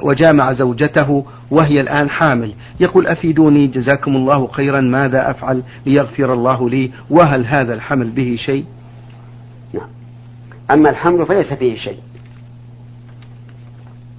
وجامع 0.03 0.53
زوجته 0.53 1.25
وهي 1.51 1.81
الآن 1.81 2.11
حامل. 2.11 2.55
يقول 2.81 3.07
أفيدوني 3.07 3.67
جزاكم 3.67 4.17
الله 4.17 4.47
خيرا 4.47 4.81
ماذا 4.81 5.31
أفعل 5.31 5.63
ليغفر 5.87 6.33
الله 6.33 6.71
لي؟ 6.71 6.91
وهل 7.11 7.47
هذا 7.47 7.75
الحمل 7.75 8.11
به 8.11 8.37
شيء؟ 8.39 8.65
نعم. 9.75 9.89
أما 10.71 10.91
الحمل 10.91 11.27
فليس 11.27 11.53
فيه 11.53 11.77
شيء. 11.79 11.99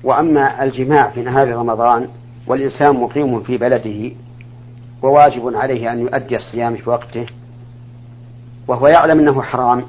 وأما 0.04 0.63
الجماع 0.63 1.10
في 1.10 1.22
نهار 1.22 1.56
رمضان 1.56 2.08
والإنسان 2.48 2.96
مقيم 2.96 3.40
في 3.40 3.58
بلده 3.58 4.12
وواجب 5.01 5.55
عليه 5.55 5.91
أن 5.91 6.00
يؤدي 6.00 6.36
الصيام 6.36 6.75
في 6.75 6.89
وقته 6.89 7.25
وهو 8.67 8.88
يعلم 8.88 9.20
أنه 9.20 9.41
حرام 9.41 9.84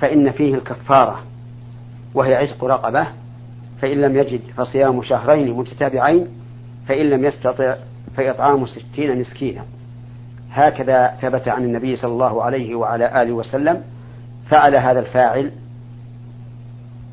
فإن 0.00 0.30
فيه 0.30 0.54
الكفارة 0.54 1.22
وهي 2.14 2.34
عتق 2.34 2.64
رقبة 2.64 3.06
فإن 3.80 4.00
لم 4.00 4.16
يجد 4.16 4.40
فصيام 4.56 5.02
شهرين 5.02 5.56
متتابعين 5.56 6.26
فإن 6.88 7.10
لم 7.10 7.24
يستطع 7.24 7.76
فإطعام 8.16 8.66
ستين 8.66 9.20
مسكينا. 9.20 9.64
هكذا 10.52 11.16
ثبت 11.20 11.48
عن 11.48 11.64
النبي 11.64 11.96
صلى 11.96 12.12
الله 12.12 12.42
عليه 12.42 12.74
وعلى 12.74 13.22
آله 13.22 13.32
وسلم 13.32 13.82
فعل 14.48 14.76
هذا 14.76 15.00
الفاعل 15.00 15.52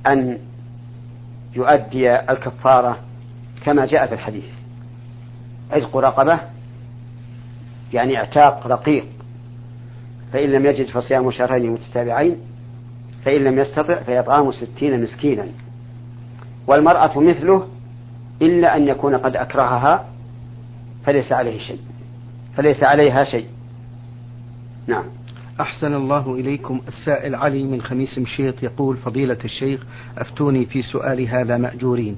أن 0.08 0.38
يؤدي 1.56 2.16
الكفارة 2.16 2.98
كما 3.66 3.86
جاء 3.86 4.08
في 4.08 4.14
الحديث. 4.14 4.57
عتق 5.72 5.98
رقبة 5.98 6.40
يعني 7.94 8.18
اعتاق 8.18 8.68
رقيق. 8.68 9.06
فإن 10.34 10.50
لم 10.50 10.66
يجد 10.66 10.88
فصيام 10.88 11.32
شهرين 11.32 11.72
متتابعين 11.72 12.36
فإن 13.26 13.44
لم 13.44 13.60
يستطع 13.60 14.02
فيطعام 14.04 14.52
ستين 14.52 15.04
مسكينا. 15.04 15.48
والمرأة 16.68 17.20
مثله 17.20 17.68
إلا 18.42 18.76
أن 18.76 18.88
يكون 18.88 19.16
قد 19.16 19.36
أكرهها 19.36 20.06
فليس 21.06 21.32
عليه 21.32 21.60
شيء 21.60 21.80
فليس 22.56 22.84
عليها 22.84 23.24
شيء. 23.24 23.46
نعم. 24.88 25.04
أحسن 25.60 25.94
الله 25.94 26.36
إليكم. 26.36 26.82
السائل 26.88 27.36
علي 27.36 27.64
من 27.64 27.82
خميس 27.82 28.18
مشيط 28.18 28.64
يقول 28.64 28.98
فضيلة 28.98 29.38
الشيخ 29.46 29.86
أفتوني 30.18 30.66
في 30.66 30.82
سؤال 30.82 31.28
هذا 31.28 31.58
مأجورين. 31.58 32.18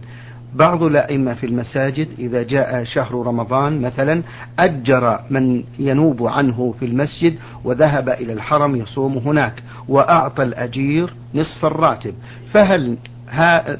بعض 0.53 0.84
الأئمة 0.84 1.34
في 1.34 1.46
المساجد 1.46 2.08
إذا 2.20 2.44
جاء 2.44 2.84
شهر 2.84 3.15
رمضان 3.27 3.82
مثلا 3.82 4.24
أجر 4.60 5.20
من 5.29 5.63
ينوب 5.79 6.27
عنه 6.27 6.74
في 6.79 6.86
المسجد 6.86 7.36
وذهب 7.63 8.10
إلى 8.10 8.34
الحرم 8.34 8.75
يصوم 8.75 9.18
هناك 9.18 9.63
وأعطى 9.88 10.44
الأجير 10.44 11.13
نصف 11.36 11.65
الراتب. 11.65 12.13
فهل 12.53 12.98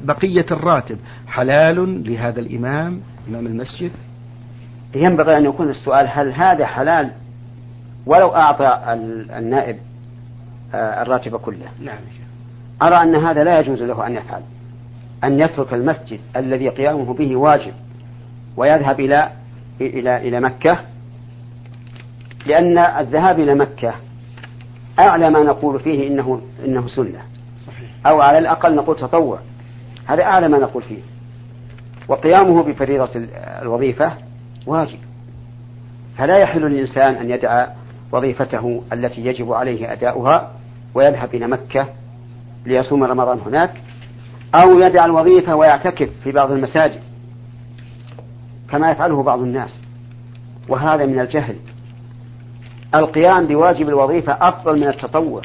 بقية 0.04 0.46
الراتب 0.50 0.98
حلال 1.26 2.10
لهذا 2.10 2.40
الإمام 2.40 3.00
إمام 3.28 3.46
المسجد؟ 3.46 3.90
ينبغي 4.94 5.36
أن 5.36 5.44
يكون 5.44 5.70
السؤال 5.70 6.08
هل 6.10 6.32
هذا 6.32 6.66
حلال 6.66 7.10
ولو 8.06 8.28
أعطى 8.28 8.80
النائب 9.38 9.76
آه، 10.74 11.02
الراتب 11.02 11.36
كله؟ 11.36 11.66
نعم 11.80 11.98
أرى 12.82 13.02
أن 13.02 13.14
هذا 13.14 13.44
لا 13.44 13.60
يجوز 13.60 13.82
له 13.82 14.06
أن 14.06 14.12
يفعل. 14.12 14.42
أن 15.24 15.40
يترك 15.40 15.74
المسجد 15.74 16.20
الذي 16.36 16.68
قيامه 16.68 17.14
به 17.14 17.36
واجب 17.36 17.72
ويذهب 18.56 19.00
إلى 19.00 19.32
إلى 19.80 20.16
إلى 20.16 20.40
مكة 20.40 20.78
لأن 22.46 22.78
الذهاب 22.78 23.40
إلى 23.40 23.54
مكة 23.54 23.94
أعلى 25.00 25.30
ما 25.30 25.42
نقول 25.42 25.80
فيه 25.80 26.06
إنه 26.08 26.40
إنه 26.64 26.88
سنة. 26.88 27.22
صحيح. 27.66 27.90
أو 28.06 28.20
على 28.20 28.38
الأقل 28.38 28.74
نقول 28.74 28.96
تطوع. 28.96 29.38
هذا 30.06 30.22
أعلى 30.22 30.48
ما 30.48 30.58
نقول 30.58 30.82
فيه. 30.82 31.00
وقيامه 32.08 32.62
بفريضة 32.62 33.10
الوظيفة 33.62 34.12
واجب. 34.66 34.98
فلا 36.18 36.38
يحل 36.38 36.60
للإنسان 36.60 37.14
أن 37.14 37.30
يدع 37.30 37.66
وظيفته 38.12 38.82
التي 38.92 39.26
يجب 39.26 39.52
عليه 39.52 39.92
أداؤها 39.92 40.52
ويذهب 40.94 41.34
إلى 41.34 41.46
مكة 41.46 41.86
ليصوم 42.66 43.04
رمضان 43.04 43.38
هناك 43.46 43.70
أو 44.54 44.80
يدع 44.80 45.04
الوظيفة 45.04 45.54
ويعتكف 45.54 46.08
في 46.24 46.32
بعض 46.32 46.52
المساجد 46.52 47.00
كما 48.70 48.90
يفعله 48.90 49.22
بعض 49.22 49.40
الناس. 49.40 49.82
وهذا 50.68 51.06
من 51.06 51.20
الجهل. 51.20 51.56
القيام 52.94 53.46
بواجب 53.46 53.88
الوظيفة 53.88 54.32
أفضل 54.32 54.80
من 54.80 54.88
التطوع 54.88 55.42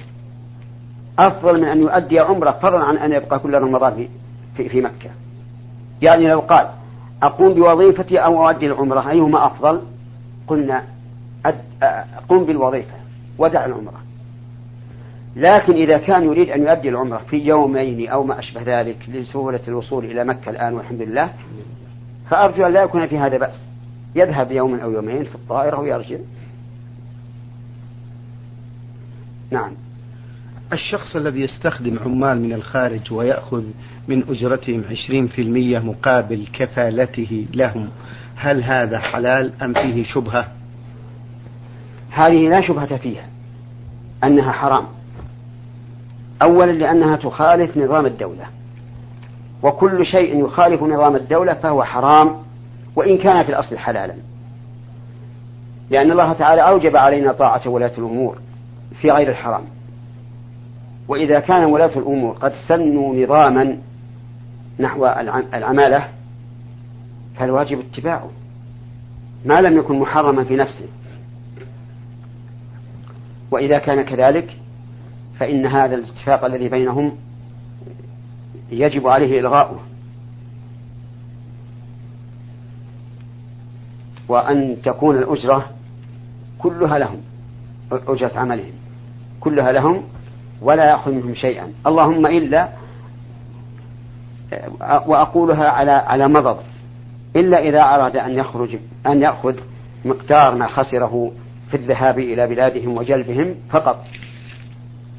أفضل 1.19 1.61
من 1.61 1.67
أن 1.67 1.81
يؤدي 1.81 2.19
عمرة 2.19 2.51
فضلا 2.51 2.83
عن 2.83 2.97
أن 2.97 3.11
يبقى 3.13 3.39
كل 3.39 3.53
رمضان 3.53 4.07
في, 4.57 4.69
في 4.69 4.81
مكة. 4.81 5.09
يعني 6.01 6.27
لو 6.27 6.39
قال 6.39 6.69
أقوم 7.23 7.53
بوظيفتي 7.53 8.17
أو 8.17 8.49
أؤدي 8.49 8.65
العمرة 8.65 9.09
أيهما 9.09 9.45
أفضل؟ 9.45 9.81
قلنا 10.47 10.83
قم 12.29 12.43
بالوظيفة 12.45 12.93
ودع 13.37 13.65
العمرة. 13.65 14.04
لكن 15.35 15.73
إذا 15.73 15.97
كان 15.97 16.23
يريد 16.23 16.49
أن 16.49 16.63
يؤدي 16.63 16.89
العمرة 16.89 17.17
في 17.17 17.37
يومين 17.37 18.09
أو 18.09 18.23
ما 18.23 18.39
أشبه 18.39 18.61
ذلك 18.61 18.97
لسهولة 19.07 19.61
الوصول 19.67 20.05
إلى 20.05 20.23
مكة 20.23 20.49
الآن 20.49 20.73
والحمد 20.73 21.01
لله 21.01 21.33
فأرجو 22.29 22.65
أن 22.65 22.73
لا 22.73 22.83
يكون 22.83 23.07
في 23.07 23.17
هذا 23.17 23.37
بأس. 23.37 23.65
يذهب 24.15 24.51
يوما 24.51 24.83
أو 24.83 24.91
يومين 24.91 25.23
في 25.23 25.35
الطائرة 25.35 25.79
ويرجع. 25.79 26.17
نعم. 29.51 29.71
الشخص 30.73 31.15
الذي 31.15 31.41
يستخدم 31.41 31.99
عمال 31.99 32.41
من 32.41 32.53
الخارج 32.53 33.13
ويأخذ 33.13 33.63
من 34.07 34.23
أجرتهم 34.29 34.83
عشرين 34.89 35.27
في 35.27 35.41
المية 35.41 35.79
مقابل 35.79 36.47
كفالته 36.53 37.45
لهم 37.53 37.89
هل 38.35 38.63
هذا 38.63 38.99
حلال 38.99 39.53
أم 39.61 39.73
فيه 39.73 40.03
شبهة؟ 40.03 40.47
هذه 42.09 42.49
لا 42.49 42.61
شبهة 42.61 42.97
فيها 42.97 43.29
أنها 44.23 44.51
حرام. 44.51 44.94
أولا 46.41 46.71
لأنها 46.71 47.15
تخالف 47.15 47.77
نظام 47.77 48.05
الدولة. 48.05 48.45
وكل 49.63 50.05
شيء 50.05 50.45
يخالف 50.45 50.83
نظام 50.83 51.15
الدولة 51.15 51.53
فهو 51.53 51.83
حرام 51.83 52.35
وإن 52.95 53.17
كان 53.17 53.43
في 53.43 53.49
الأصل 53.49 53.77
حلالا. 53.77 54.13
لأن 55.89 56.11
الله 56.11 56.33
تعالى 56.33 56.61
أوجب 56.61 56.95
علينا 56.95 57.31
طاعة 57.31 57.69
ولاة 57.69 57.91
الأمور 57.97 58.37
في 59.01 59.11
غير 59.11 59.29
الحرام. 59.29 59.63
وإذا 61.07 61.39
كان 61.39 61.63
ولاة 61.63 61.97
الأمور 61.97 62.33
قد 62.33 62.51
سنوا 62.67 63.23
نظاما 63.23 63.77
نحو 64.79 65.05
العمالة 65.53 66.09
فالواجب 67.37 67.79
اتباعه. 67.79 68.29
ما 69.45 69.61
لم 69.61 69.77
يكن 69.77 69.99
محرما 69.99 70.43
في 70.43 70.55
نفسه. 70.55 70.85
وإذا 73.51 73.77
كان 73.77 74.01
كذلك 74.01 74.57
فإن 75.39 75.65
هذا 75.65 75.95
الاتفاق 75.95 76.45
الذي 76.45 76.69
بينهم 76.69 77.17
يجب 78.71 79.07
عليه 79.07 79.39
إلغاؤه. 79.39 79.79
وأن 84.29 84.77
تكون 84.83 85.17
الأجرة 85.17 85.69
كلها 86.59 86.99
لهم 86.99 87.21
أجرة 87.91 88.39
عملهم 88.39 88.71
كلها 89.39 89.71
لهم 89.71 90.03
ولا 90.61 90.89
يأخذ 90.89 91.11
منهم 91.11 91.35
شيئا. 91.35 91.73
اللهم 91.87 92.25
إلا 92.25 92.69
وأقولها 94.81 95.69
على 95.69 95.91
على 95.91 96.27
مضض. 96.27 96.57
إلا 97.35 97.59
إذا 97.59 97.81
أراد 97.81 98.17
أن 98.17 98.31
يخرج 98.31 98.77
أن 99.07 99.21
يأخذ 99.21 99.55
مقدار 100.05 100.55
ما 100.55 100.67
خسره 100.67 101.31
في 101.71 101.77
الذهاب 101.77 102.19
إلى 102.19 102.47
بلادهم 102.47 102.97
وجلبهم 102.97 103.55
فقط. 103.69 104.05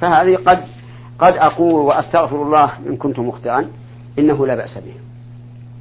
فهذه 0.01 0.37
قد 0.37 0.65
قد 1.19 1.33
أقول 1.37 1.75
وأستغفر 1.75 2.43
الله 2.43 2.71
إن 2.87 2.97
كنت 2.97 3.19
مخطئا 3.19 3.67
إنه 4.19 4.47
لا 4.47 4.55
بأس 4.55 4.79
به 4.79 4.95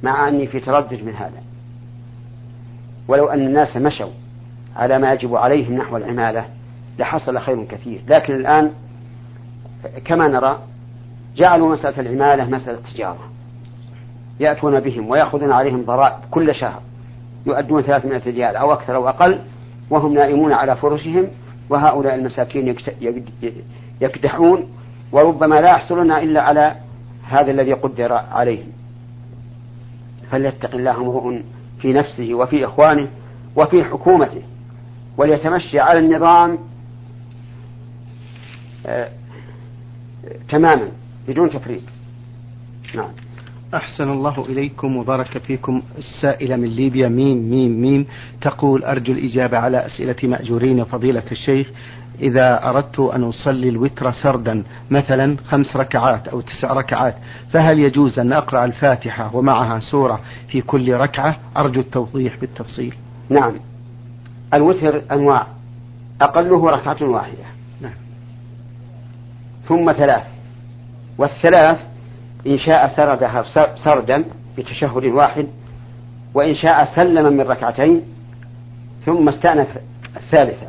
مع 0.02 0.28
أني 0.28 0.46
في 0.46 0.60
تردد 0.60 1.04
من 1.04 1.14
هذا. 1.14 1.42
ولو 3.08 3.26
أن 3.26 3.46
الناس 3.46 3.76
مشوا 3.76 4.10
على 4.76 4.98
ما 4.98 5.12
يجب 5.12 5.36
عليهم 5.36 5.74
نحو 5.74 5.96
العمالة 5.96 6.46
لحصل 6.98 7.38
خير 7.38 7.64
كثير. 7.64 8.00
لكن 8.08 8.34
الآن 8.34 8.72
كما 10.04 10.28
نرى 10.28 10.58
جعلوا 11.36 11.72
مسألة 11.72 12.00
العمالة 12.00 12.44
مسألة 12.44 12.78
تجارة. 12.94 13.30
يأتون 14.40 14.80
بهم 14.80 15.08
ويأخذون 15.10 15.52
عليهم 15.52 15.82
ضرائب 15.82 16.16
كل 16.30 16.54
شهر. 16.54 16.80
يؤدون 17.46 17.82
300 17.82 18.22
ريال 18.26 18.56
أو 18.56 18.72
أكثر 18.72 18.96
أو 18.96 19.08
أقل 19.08 19.40
وهم 19.90 20.14
نائمون 20.14 20.52
على 20.52 20.76
فرشهم 20.76 21.28
وهؤلاء 21.70 22.14
المساكين 22.14 22.76
يكدحون 24.00 24.68
وربما 25.12 25.60
لا 25.60 25.70
يحصلون 25.70 26.12
إلا 26.12 26.42
على 26.42 26.76
هذا 27.28 27.50
الذي 27.50 27.72
قدر 27.72 28.12
عليهم. 28.12 28.72
فليتق 30.30 30.74
الله 30.74 30.96
امرؤ 30.96 31.42
في 31.78 31.92
نفسه 31.92 32.34
وفي 32.34 32.64
إخوانه 32.64 33.08
وفي 33.56 33.84
حكومته 33.84 34.42
وليتمشي 35.16 35.80
على 35.80 35.98
النظام 35.98 36.58
آه 38.86 39.08
تماما 40.48 40.88
بدون 41.28 41.50
تفريط. 41.50 41.82
نعم. 42.94 43.10
أحسن 43.74 44.10
الله 44.10 44.44
إليكم 44.48 44.96
وبارك 44.96 45.38
فيكم 45.38 45.82
السائلة 45.98 46.56
من 46.56 46.68
ليبيا. 46.68 47.08
ميم 47.08 47.50
ميم 47.50 47.80
ميم. 47.80 48.06
تقول 48.40 48.84
أرجو 48.84 49.12
الإجابة 49.12 49.58
على 49.58 49.86
أسئلة 49.86 50.16
مأجورين 50.22 50.84
فضيلة 50.84 51.22
الشيخ. 51.32 51.70
إذا 52.20 52.68
أردت 52.68 53.00
أن 53.00 53.22
أصلي 53.22 53.68
الوتر 53.68 54.12
سردا 54.12 54.62
مثلا 54.90 55.36
خمس 55.48 55.76
ركعات 55.76 56.28
أو 56.28 56.40
تسع 56.40 56.72
ركعات 56.72 57.14
فهل 57.52 57.78
يجوز 57.78 58.18
أن 58.18 58.32
أقرأ 58.32 58.64
الفاتحة 58.64 59.36
ومعها 59.36 59.80
سورة 59.80 60.20
في 60.48 60.60
كل 60.60 60.94
ركعة؟ 60.94 61.36
أرجو 61.56 61.80
التوضيح 61.80 62.36
بالتفصيل. 62.36 62.94
نعم. 63.30 63.52
الوتر 64.54 65.02
أنواع. 65.12 65.46
أقله 66.20 66.70
ركعة 66.70 67.02
واحدة. 67.02 67.44
نعم. 67.80 67.94
ثم 69.68 69.92
ثلاث. 69.92 70.26
والثلاث 71.18 71.95
إن 72.46 72.58
شاء 72.58 72.96
سردها 72.96 73.44
سردا 73.84 74.24
بتشهد 74.58 75.04
واحد 75.04 75.46
وإن 76.34 76.54
شاء 76.54 76.84
سلم 76.96 77.32
من 77.32 77.40
ركعتين 77.40 78.02
ثم 79.06 79.28
استأنف 79.28 79.68
الثالثة. 80.16 80.66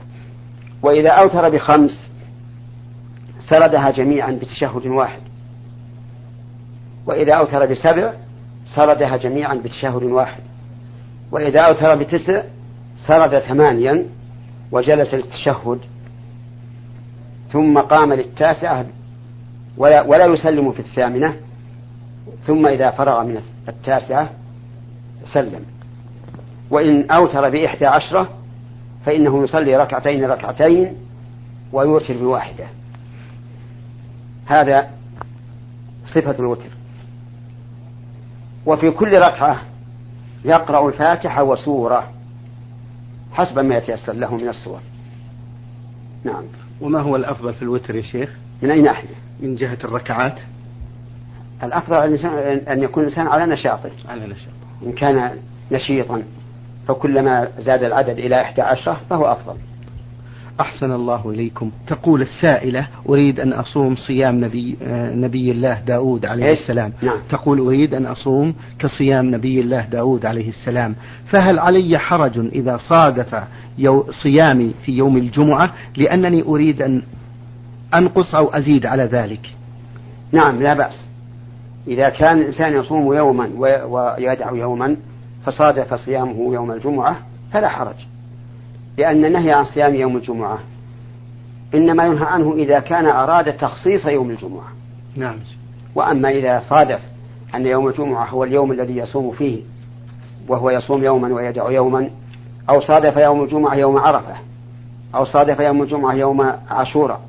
وإذا 0.81 1.09
أوتر 1.09 1.49
بخمس 1.49 2.09
سردها 3.49 3.91
جميعا 3.91 4.31
بتشهد 4.31 4.85
واحد. 4.85 5.19
وإذا 7.05 7.33
أوتر 7.33 7.65
بسبع 7.65 8.13
سردها 8.75 9.17
جميعا 9.17 9.55
بتشهد 9.55 10.03
واحد. 10.03 10.41
وإذا 11.31 11.61
أوتر 11.61 11.95
بتسع 11.95 12.41
سرد 13.07 13.39
ثمانيا 13.39 14.05
وجلس 14.71 15.13
للتشهد. 15.13 15.79
ثم 17.51 17.79
قام 17.79 18.13
للتاسعة 18.13 18.85
ولا, 19.77 20.01
ولا 20.01 20.25
يسلم 20.25 20.71
في 20.71 20.79
الثامنة. 20.79 21.35
ثم 22.45 22.67
إذا 22.67 22.91
فرغ 22.91 23.23
من 23.23 23.41
التاسعة 23.69 24.29
سلم. 25.33 25.65
وإن 26.69 27.11
أوتر 27.11 27.49
بإحدى 27.49 27.85
عشرة 27.85 28.29
فإنه 29.05 29.43
يصلي 29.43 29.75
ركعتين 29.75 30.25
ركعتين 30.25 30.95
ويوتر 31.73 32.17
بواحدة. 32.17 32.65
هذا 34.45 34.89
صفة 36.13 36.35
الوتر. 36.39 36.69
وفي 38.65 38.91
كل 38.91 39.11
ركعة 39.11 39.61
يقرأ 40.45 40.87
الفاتحة 40.87 41.43
وسورة 41.43 42.11
حسب 43.33 43.59
ما 43.59 43.75
يتيسر 43.75 44.13
له 44.13 44.35
من 44.35 44.49
السور 44.49 44.79
نعم. 46.23 46.43
وما 46.81 46.99
هو 46.99 47.15
الأفضل 47.15 47.53
في 47.53 47.61
الوتر 47.61 47.95
يا 47.95 48.01
شيخ؟ 48.01 48.37
من 48.61 48.71
أي 48.71 48.81
ناحية 48.81 49.15
من 49.39 49.55
جهة 49.55 49.77
الركعات. 49.83 50.39
الأفضل 51.63 51.95
أن 52.67 52.83
يكون 52.83 53.03
الإنسان 53.03 53.27
على 53.27 53.45
نشاطه. 53.45 53.89
على 54.09 54.21
نشاطه. 54.21 54.85
إن 54.85 54.91
كان 54.91 55.31
نشيطا 55.71 56.23
فكلما 56.87 57.47
زاد 57.59 57.83
العدد 57.83 58.19
إلى 58.19 58.41
إحدى 58.41 58.61
عشرة 58.61 59.01
فهو 59.09 59.25
أفضل. 59.25 59.55
أحسن 60.59 60.91
الله 60.91 61.29
إليكم. 61.29 61.71
تقول 61.87 62.21
السائلة 62.21 62.87
أريد 63.09 63.39
أن 63.39 63.53
أصوم 63.53 63.95
صيام 63.95 64.45
نبي, 64.45 64.77
نبي 65.15 65.51
الله 65.51 65.79
داود 65.79 66.25
عليه؟ 66.25 66.53
السلام. 66.53 66.93
نعم. 67.01 67.17
تقول 67.29 67.59
أريد 67.59 67.93
أن 67.93 68.05
أصوم 68.05 68.55
كصيام 68.79 69.35
نبي 69.35 69.61
الله 69.61 69.81
داود 69.81 70.25
عليه 70.25 70.49
السلام. 70.49 70.95
فهل 71.25 71.59
علي 71.59 71.97
حرج 71.97 72.39
إذا 72.39 72.77
صادف 72.77 73.43
يو 73.77 74.11
صيامي 74.23 74.73
في 74.85 74.91
يوم 74.91 75.17
الجمعة 75.17 75.73
لأنني 75.97 76.41
أريد 76.41 76.81
أن 76.81 77.01
أنقص 77.95 78.35
أو 78.35 78.47
أزيد 78.47 78.85
على 78.85 79.03
ذلك؟ 79.03 79.53
نعم 80.31 80.63
لا 80.63 80.73
بأس. 80.73 81.06
إذا 81.87 82.09
كان 82.09 82.37
الإنسان 82.37 82.73
يصوم 82.73 83.13
يوما 83.13 83.49
ويدع 83.57 84.51
يوما 84.51 84.97
فصادف 85.45 85.93
صيامه 85.93 86.53
يوم 86.53 86.71
الجمعة 86.71 87.17
فلا 87.51 87.67
حرج 87.67 87.95
لأن 88.97 89.25
النهي 89.25 89.51
عن 89.51 89.65
صيام 89.65 89.95
يوم 89.95 90.17
الجمعة 90.17 90.59
إنما 91.73 92.05
ينهى 92.05 92.25
عنه 92.25 92.53
إذا 92.53 92.79
كان 92.79 93.05
أراد 93.05 93.57
تخصيص 93.57 94.05
يوم 94.05 94.29
الجمعة. 94.29 94.67
نعم. 95.15 95.39
وأما 95.95 96.29
إذا 96.29 96.59
صادف 96.69 96.99
أن 97.55 97.65
يوم 97.65 97.87
الجمعة 97.87 98.25
هو 98.25 98.43
اليوم 98.43 98.71
الذي 98.71 98.97
يصوم 98.97 99.31
فيه 99.31 99.61
وهو 100.47 100.69
يصوم 100.69 101.03
يوما 101.03 101.33
ويدع 101.33 101.71
يوما 101.71 102.09
أو 102.69 102.79
صادف 102.79 103.17
يوم 103.17 103.43
الجمعة 103.43 103.75
يوم 103.75 103.97
عرفة 103.97 104.35
أو 105.15 105.25
صادف 105.25 105.59
يوم 105.59 105.81
الجمعة 105.81 106.13
يوم 106.13 106.41
عاشوراء 106.69 107.21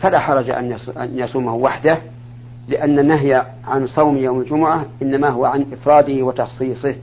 فلا 0.00 0.18
حرج 0.18 0.50
أن 0.50 0.78
يصومه 1.14 1.54
وحده 1.54 1.98
لأن 2.70 2.98
النهي 2.98 3.46
عن 3.64 3.86
صوم 3.86 4.16
يوم 4.16 4.40
الجمعة 4.40 4.84
إنما 5.02 5.28
هو 5.28 5.44
عن 5.44 5.66
إفراده 5.72 6.22
وتخصيصه 6.22 6.94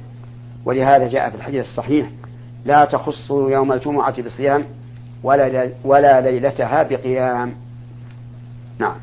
ولهذا 0.65 1.07
جاء 1.07 1.29
في 1.29 1.35
الحديث 1.35 1.65
الصحيح 1.65 2.09
لا 2.65 2.85
تخصوا 2.85 3.51
يوم 3.51 3.71
الجمعة 3.71 4.21
بصيام 4.21 4.63
ولا 5.23 5.71
ولا 5.83 6.21
ليلتها 6.21 6.83
بقيام. 6.83 7.53
نعم. 8.79 8.95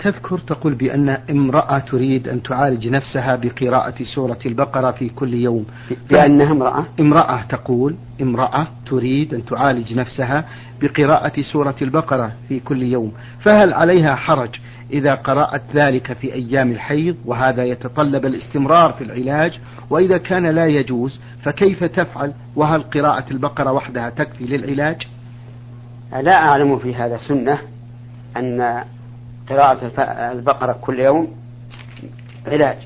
تذكر 0.00 0.38
تقول 0.38 0.74
بأن 0.74 1.08
امرأة 1.08 1.78
تريد 1.78 2.28
أن 2.28 2.42
تعالج 2.42 2.88
نفسها 2.88 3.36
بقراءة 3.36 4.02
سورة 4.14 4.38
البقرة 4.46 4.90
في 4.90 5.08
كل 5.08 5.34
يوم. 5.34 5.66
بأنها 6.10 6.52
امرأة؟ 6.52 6.86
امرأة 7.00 7.42
تقول 7.42 7.96
امرأة 8.22 8.66
تريد 8.86 9.34
أن 9.34 9.44
تعالج 9.44 9.94
نفسها 9.94 10.44
بقراءة 10.80 11.40
سورة 11.52 11.74
البقرة 11.82 12.32
في 12.48 12.60
كل 12.60 12.82
يوم. 12.82 13.12
فهل 13.40 13.72
عليها 13.72 14.14
حرج 14.14 14.60
إذا 14.92 15.14
قرأت 15.14 15.62
ذلك 15.74 16.12
في 16.12 16.34
أيام 16.34 16.70
الحيض 16.72 17.16
وهذا 17.24 17.64
يتطلب 17.64 18.26
الاستمرار 18.26 18.92
في 18.92 19.04
العلاج؟ 19.04 19.60
وإذا 19.90 20.18
كان 20.18 20.46
لا 20.46 20.66
يجوز 20.66 21.20
فكيف 21.42 21.84
تفعل؟ 21.84 22.32
وهل 22.56 22.82
قراءة 22.82 23.24
البقرة 23.30 23.72
وحدها 23.72 24.10
تكفي 24.10 24.44
للعلاج؟ 24.44 25.06
لا 26.22 26.48
أعلم 26.48 26.78
في 26.78 26.94
هذا 26.94 27.18
سنة 27.28 27.58
أن 28.36 28.84
قراءة 29.48 29.90
البقرة 30.32 30.72
كل 30.72 31.00
يوم 31.00 31.36
علاج. 32.46 32.76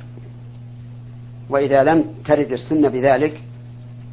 وإذا 1.49 1.85
لم 1.85 2.05
ترد 2.25 2.53
السنة 2.53 2.89
بذلك 2.89 3.41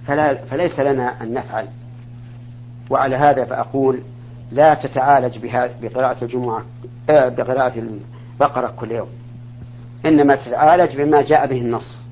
فلا 0.08 0.46
فليس 0.46 0.80
لنا 0.80 1.24
أن 1.24 1.34
نفعل. 1.34 1.68
وعلى 2.90 3.16
هذا 3.16 3.46
فأقول 3.46 4.02
لا 4.52 4.74
تتعالج 4.74 5.38
بقراءة 5.82 6.24
الجمعة 6.24 6.62
آه، 7.10 7.30
بقراءة 7.30 7.80
البقرة 7.80 8.74
كل 8.78 8.92
يوم. 8.92 9.10
إنما 10.06 10.36
تتعالج 10.36 10.98
بما 10.98 11.22
جاء 11.22 11.48
به 11.48 11.58
النص. 11.58 12.07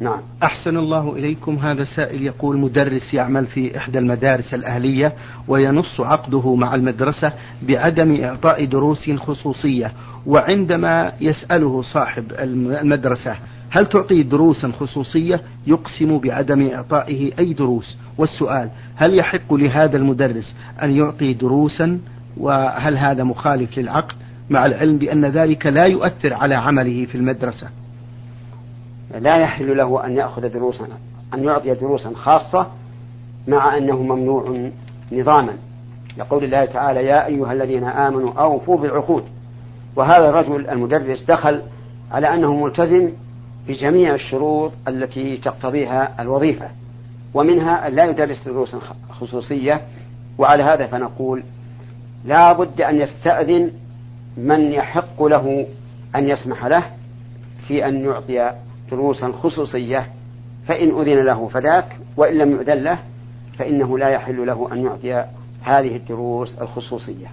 نعم. 0.00 0.20
أحسن 0.42 0.76
الله 0.76 1.16
إليكم. 1.16 1.56
هذا 1.56 1.84
سائل 1.84 2.22
يقول 2.22 2.58
مدرس 2.58 3.14
يعمل 3.14 3.46
في 3.46 3.76
إحدى 3.76 3.98
المدارس 3.98 4.54
الأهلية 4.54 5.12
وينص 5.48 6.00
عقده 6.00 6.54
مع 6.54 6.74
المدرسة 6.74 7.32
بعدم 7.62 8.24
إعطاء 8.24 8.64
دروس 8.64 9.10
خصوصية 9.10 9.92
وعندما 10.26 11.12
يسأله 11.20 11.82
صاحب 11.82 12.24
المدرسة 12.38 13.36
هل 13.70 13.86
تعطي 13.86 14.22
دروسا 14.22 14.72
خصوصية؟ 14.80 15.40
يقسم 15.66 16.18
بعدم 16.18 16.70
إعطائه 16.70 17.32
أي 17.38 17.52
دروس. 17.52 17.96
والسؤال 18.18 18.70
هل 18.96 19.18
يحق 19.18 19.54
لهذا 19.54 19.96
المدرس 19.96 20.54
أن 20.82 20.90
يعطي 20.90 21.34
دروسا؟ 21.34 22.00
وهل 22.36 22.96
هذا 22.96 23.24
مخالف 23.24 23.78
للعقد 23.78 24.14
مع 24.50 24.66
العلم 24.66 24.98
بأن 24.98 25.24
ذلك 25.24 25.66
لا 25.66 25.84
يؤثر 25.84 26.34
على 26.34 26.54
عمله 26.54 27.06
في 27.06 27.14
المدرسة؟ 27.14 27.68
لا 29.10 29.36
يحل 29.36 29.76
له 29.76 30.06
أن 30.06 30.16
يأخذ 30.16 30.48
دروسا 30.48 30.88
أن 31.34 31.44
يعطي 31.44 31.74
دروسا 31.74 32.12
خاصة 32.14 32.66
مع 33.48 33.76
أنه 33.76 34.02
ممنوع 34.02 34.70
نظاما. 35.12 35.52
لقول 36.16 36.44
الله 36.44 36.64
تعالى 36.64 37.04
يا 37.04 37.26
أيها 37.26 37.52
الذين 37.52 37.84
آمنوا 37.84 38.32
أوفوا 38.32 38.76
بالعقود. 38.76 39.24
وهذا 39.96 40.28
الرجل 40.28 40.68
المدرس 40.68 41.24
دخل 41.28 41.62
على 42.12 42.34
أنه 42.34 42.54
ملتزم 42.54 43.10
بجميع 43.68 44.14
الشروط 44.14 44.72
التي 44.88 45.36
تقتضيها 45.36 46.22
الوظيفة 46.22 46.68
ومنها 47.34 47.88
أن 47.88 47.94
لا 47.94 48.04
يدرس 48.04 48.44
دروسا 48.44 48.78
خصوصية. 49.10 49.80
وعلى 50.38 50.62
هذا 50.62 50.86
فنقول 50.86 51.42
لا 52.24 52.52
بد 52.52 52.80
أن 52.80 53.00
يستأذن 53.00 53.70
من 54.36 54.72
يحق 54.72 55.22
له 55.22 55.66
أن 56.16 56.28
يسمح 56.28 56.66
له 56.66 56.84
في 57.68 57.86
أن 57.86 58.04
يعطي 58.04 58.52
دروسا 58.90 59.32
خصوصية 59.32 60.06
فإن 60.66 61.00
أذن 61.00 61.24
له 61.24 61.48
فذاك 61.48 61.96
وإن 62.16 62.38
لم 62.38 62.50
يؤذن 62.50 62.82
له 62.82 62.98
فإنه 63.58 63.98
لا 63.98 64.08
يحل 64.08 64.46
له 64.46 64.68
أن 64.72 64.84
يعطي 64.84 65.24
هذه 65.62 65.96
الدروس 65.96 66.58
الخصوصية. 66.60 67.26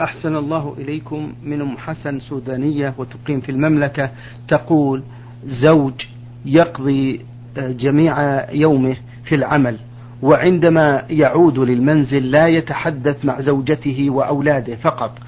أحسن 0.00 0.36
الله 0.36 0.74
إليكم 0.78 1.32
من 1.44 1.60
أم 1.60 1.78
حسن 1.78 2.20
سودانية 2.20 2.94
وتقيم 2.98 3.40
في 3.40 3.52
المملكة 3.52 4.10
تقول 4.48 5.02
زوج 5.44 6.06
يقضي 6.44 7.20
آه، 7.58 7.72
جميع 7.72 8.44
يومه 8.52 8.96
في 9.24 9.34
العمل 9.34 9.78
وعندما 10.22 11.04
يعود 11.10 11.58
للمنزل 11.58 12.30
لا 12.30 12.48
يتحدث 12.48 13.24
مع 13.24 13.40
زوجته 13.40 14.10
وأولاده 14.10 14.74
فقط 14.76 15.18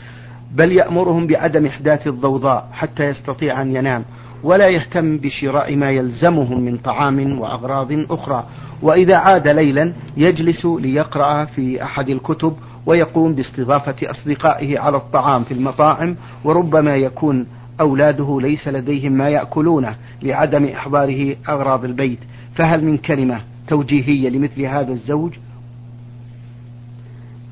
بل 0.53 0.73
يأمرهم 0.73 1.27
بعدم 1.27 1.67
إحداث 1.67 2.07
الضوضاء 2.07 2.69
حتى 2.73 3.05
يستطيع 3.05 3.63
أن 3.63 3.77
ينام 3.77 4.05
ولا 4.43 4.69
يهتم 4.69 5.17
بشراء 5.19 5.77
ما 5.77 5.91
يلزمهم 5.91 6.61
من 6.61 6.77
طعام 6.77 7.39
وأغراض 7.39 7.93
أخرى. 8.11 8.45
وإذا 8.83 9.17
عاد 9.17 9.49
ليلا 9.49 9.93
يجلس 10.17 10.67
ليقرأ 10.67 11.45
في 11.45 11.83
أحد 11.83 12.09
الكتب 12.09 12.57
ويقوم 12.87 13.35
باستضافة 13.35 14.11
أصدقائه 14.11 14.79
على 14.79 14.97
الطعام 14.97 15.45
في 15.45 15.55
المطاعم 15.55 16.17
وربما 16.45 16.97
يكون 16.97 17.47
أولاده 17.81 18.41
ليس 18.41 18.69
لديهم 18.69 19.13
ما 19.13 19.29
يأكلونه 19.29 19.97
لعدم 20.23 20.65
إحضاره 20.65 21.37
أغراض 21.49 21.85
البيت. 21.85 22.19
فهل 22.55 22.85
من 22.85 22.97
كلمة 22.97 23.41
توجيهية 23.69 24.29
لمثل 24.29 24.63
هذا 24.63 24.93
الزوج؟ 24.93 25.33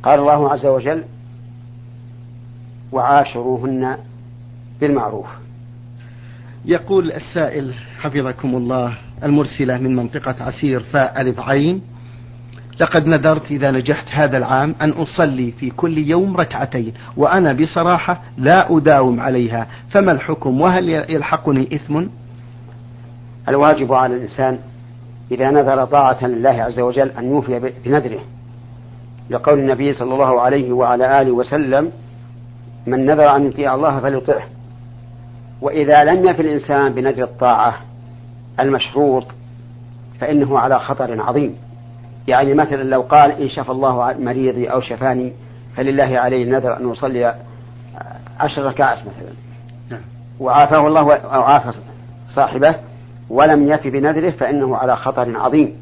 قال 0.03 0.21
الله 0.21 0.53
عز 0.53 0.67
وجل 0.67 1.05
وعاشروهن 2.93 3.97
بالمعروف. 4.81 5.27
يقول 6.69 7.13
السائل 7.13 7.75
حفظكم 8.01 8.57
الله 8.57 8.95
المرسلة 9.25 9.79
من 9.79 9.97
منطقة 9.97 10.35
عسير 10.45 10.81
فاء 10.81 11.21
ألف 11.21 11.41
عين. 11.41 11.83
لقد 12.81 13.07
نذرت 13.07 13.51
إذا 13.51 13.71
نجحت 13.71 14.07
هذا 14.11 14.39
العام 14.39 14.75
أن 14.83 14.91
أصلي 14.91 15.51
في 15.51 15.71
كل 15.71 15.99
يوم 15.99 16.37
ركعتين 16.37 16.93
وأنا 17.17 17.53
بصراحة 17.53 18.23
لا 18.39 18.77
أداوم 18.77 19.21
عليها. 19.21 19.67
فما 19.91 20.13
الحكم؟ 20.13 20.61
وهل 20.61 20.89
يلحقني 20.89 21.75
إثم؟ 21.75 22.07
الواجب 23.49 23.93
على 23.93 24.17
الإنسان 24.17 24.59
إذا 25.31 25.51
نذر 25.51 25.85
طاعة 25.85 26.27
لله 26.27 26.63
عز 26.63 26.81
وجل 26.81 27.11
أن 27.11 27.25
يوفي 27.25 27.73
بنذره. 27.85 28.21
لقول 29.31 29.59
النبي 29.59 29.93
صلى 29.93 30.15
الله 30.15 30.41
عليه 30.41 30.73
وعلى 30.73 31.23
آله 31.23 31.31
وسلم 31.31 31.93
من 32.87 33.07
نذر 33.07 33.37
أن 33.37 33.47
يطيع 33.47 33.75
الله 33.75 34.01
فليطعه. 34.01 34.58
وإذا 35.63 36.05
لم 36.05 36.29
يفي 36.29 36.43
الإنسان 36.43 36.93
بنذر 36.93 37.23
الطاعة 37.23 37.75
المشروط 38.61 39.27
فإنه 40.21 40.59
على 40.59 40.79
خطر 40.79 41.21
عظيم. 41.21 41.57
يعني 42.29 42.55
مثلا 42.55 42.83
لو 42.83 43.01
قال 43.01 43.43
إن 43.43 43.49
شفى 43.49 43.71
الله 43.71 44.15
مريضي 44.19 44.67
أو 44.67 44.81
شفاني 44.81 45.33
فلله 45.77 46.19
عليه 46.19 46.45
النذر 46.45 46.77
أن 46.77 46.91
يصلي 46.91 47.35
عشر 48.41 48.65
ركعات 48.65 48.99
مثلا. 48.99 49.33
نعم. 49.91 50.01
وعافاه 50.41 50.87
الله 50.87 51.15
أو 51.15 51.43
عافى 51.43 51.73
صاحبه 52.35 52.75
ولم 53.31 53.69
يف 53.69 53.87
بنذره 53.87 54.31
فإنه 54.31 54.77
على 54.77 54.97
خطر 54.97 55.37
عظيم. 55.37 55.77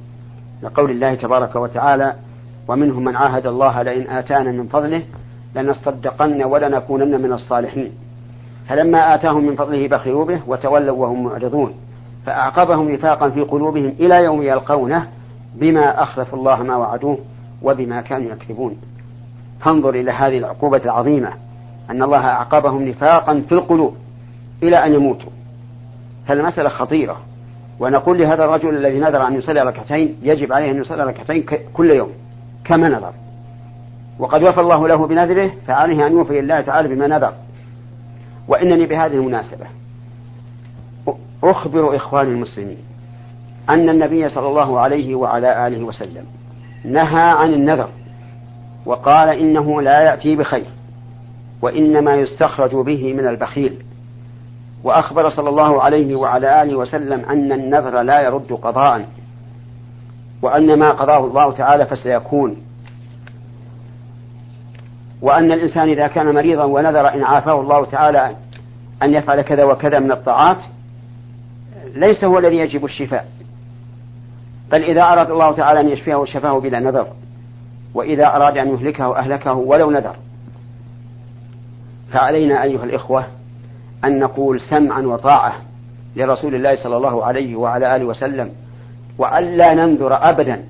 لقول 0.63 0.91
الله 0.91 1.15
تبارك 1.15 1.57
وتعالى 1.57 2.15
ومنهم 2.69 3.05
من 3.05 3.17
عاهد 3.17 3.47
الله 3.47 3.83
لئن 3.83 4.11
آتانا 4.11 4.53
من 4.53 4.67
فضله 4.67 5.03
لنصدقن 5.55 6.45
ولنكونن 6.45 7.21
من 7.21 7.33
الصالحين. 7.33 7.93
فلما 8.69 9.15
آتاهم 9.15 9.45
من 9.45 9.57
فضله 9.57 9.89
بخلوا 9.89 10.25
به 10.25 10.41
وتولوا 10.47 10.97
وهم 10.97 11.25
معرضون 11.25 11.75
فأعقبهم 12.27 12.91
نفاقا 12.91 13.31
في 13.31 13.41
قلوبهم 13.41 13.95
إلى 14.01 14.25
يوم 14.25 14.43
يلقونه 14.43 15.07
بما 15.55 16.03
أخلفوا 16.03 16.39
الله 16.39 16.63
ما 16.63 16.77
وعدوه 16.77 17.19
وبما 17.63 18.01
كانوا 18.01 18.33
يكذبون. 18.33 18.77
فانظر 19.61 19.91
إلى 19.95 20.11
هذه 20.11 20.39
العقوبة 20.39 20.81
العظيمة 20.85 21.33
أن 21.91 22.03
الله 22.03 22.27
أعقبهم 22.27 22.89
نفاقا 22.89 23.43
في 23.49 23.53
القلوب 23.53 23.97
إلى 24.63 24.85
أن 24.85 24.95
يموتوا. 24.95 25.31
فالمسألة 26.27 26.69
خطيرة 26.69 27.17
ونقول 27.81 28.19
لهذا 28.19 28.45
الرجل 28.45 28.77
الذي 28.77 29.01
نذر 29.01 29.27
أن 29.27 29.35
يصلي 29.35 29.63
ركعتين 29.63 30.17
يجب 30.23 30.53
عليه 30.53 30.71
أن 30.71 30.77
يصلي 30.77 31.05
ركعتين 31.05 31.45
كل 31.75 31.91
يوم 31.91 32.11
كما 32.65 32.89
نذر. 32.89 33.13
وقد 34.19 34.43
وفى 34.43 34.61
الله 34.61 34.89
له 34.89 35.07
بنذره 35.07 35.51
فعليه 35.67 36.07
أن 36.07 36.13
يوفي 36.13 36.39
الله 36.39 36.61
تعالى 36.61 36.89
بما 36.95 37.07
نذر. 37.07 37.33
وإنني 38.49 38.87
بهذه 38.87 39.15
المناسبة 39.15 39.67
أخبر 41.45 41.97
إخواني 41.97 42.31
المسلمين 42.31 42.79
أن 43.69 43.89
النبي 43.89 44.29
صلى 44.29 44.49
الله 44.49 44.81
عليه 44.81 45.15
وعلى 45.15 45.67
آله 45.67 45.85
وسلم 45.85 46.25
نهى 46.85 47.31
عن 47.31 47.53
النذر 47.53 47.89
وقال 48.87 49.29
إنه 49.29 49.83
لا 49.83 50.01
يأتي 50.01 50.37
بخير 50.37 50.67
وإنما 51.63 52.15
يستخرج 52.15 52.75
به 52.75 53.15
من 53.15 53.27
البخيل 53.27 53.83
وأخبر 54.85 55.31
صلى 55.31 55.49
الله 55.49 55.83
عليه 55.83 56.15
وعلى 56.17 56.63
آله 56.63 56.77
وسلم 56.77 57.25
أن 57.25 57.53
النذر 57.53 58.03
لا 58.03 58.21
يرد 58.21 58.53
قضاء 58.53 59.09
وأن 60.43 60.79
ما 60.79 60.91
قضاه 60.91 61.25
الله 61.25 61.53
تعالى 61.53 61.87
فسيكون 61.87 62.57
وأن 65.23 65.53
الإنسان 65.53 65.89
إذا 65.89 66.07
كان 66.07 66.35
مريضا 66.35 66.65
ونذر 66.65 67.15
إن 67.15 67.25
عافاه 67.25 67.61
الله 67.61 67.85
تعالى 67.85 68.37
أن 69.03 69.15
يفعل 69.15 69.43
كذا 69.43 69.65
وكذا 69.65 69.99
من 69.99 70.13
الطاعات 70.13 70.59
ليس 71.95 72.25
هو 72.25 72.39
الذي 72.39 72.57
يجب 72.57 72.85
الشفاء. 72.85 73.27
بل 74.73 74.83
إذا 74.83 75.03
أراد 75.03 75.31
الله 75.31 75.53
تعالى 75.53 75.81
أن 75.81 75.89
يشفيه 75.89 76.25
شفاه 76.25 76.61
بلا 76.61 76.81
نذر. 76.81 77.07
وإذا 77.95 78.27
أراد 78.27 78.59
أن 78.59 78.69
يهلكه 78.69 79.17
أهلكه 79.17 79.53
ولو 79.53 79.91
نذر. 79.91 80.17
فعلينا 82.13 82.63
أيها 82.63 82.85
الإخوة 82.85 83.27
أن 84.05 84.19
نقول 84.19 84.61
سمعا 84.61 85.03
وطاعة 85.03 85.53
لرسول 86.17 86.55
الله 86.55 86.83
صلى 86.83 86.97
الله 86.97 87.25
عليه 87.25 87.57
وعلى 87.57 87.97
آله 87.97 88.05
وسلم 88.05 88.51
وألا 89.19 89.75
ننذر 89.75 90.31
أبدا 90.31 90.65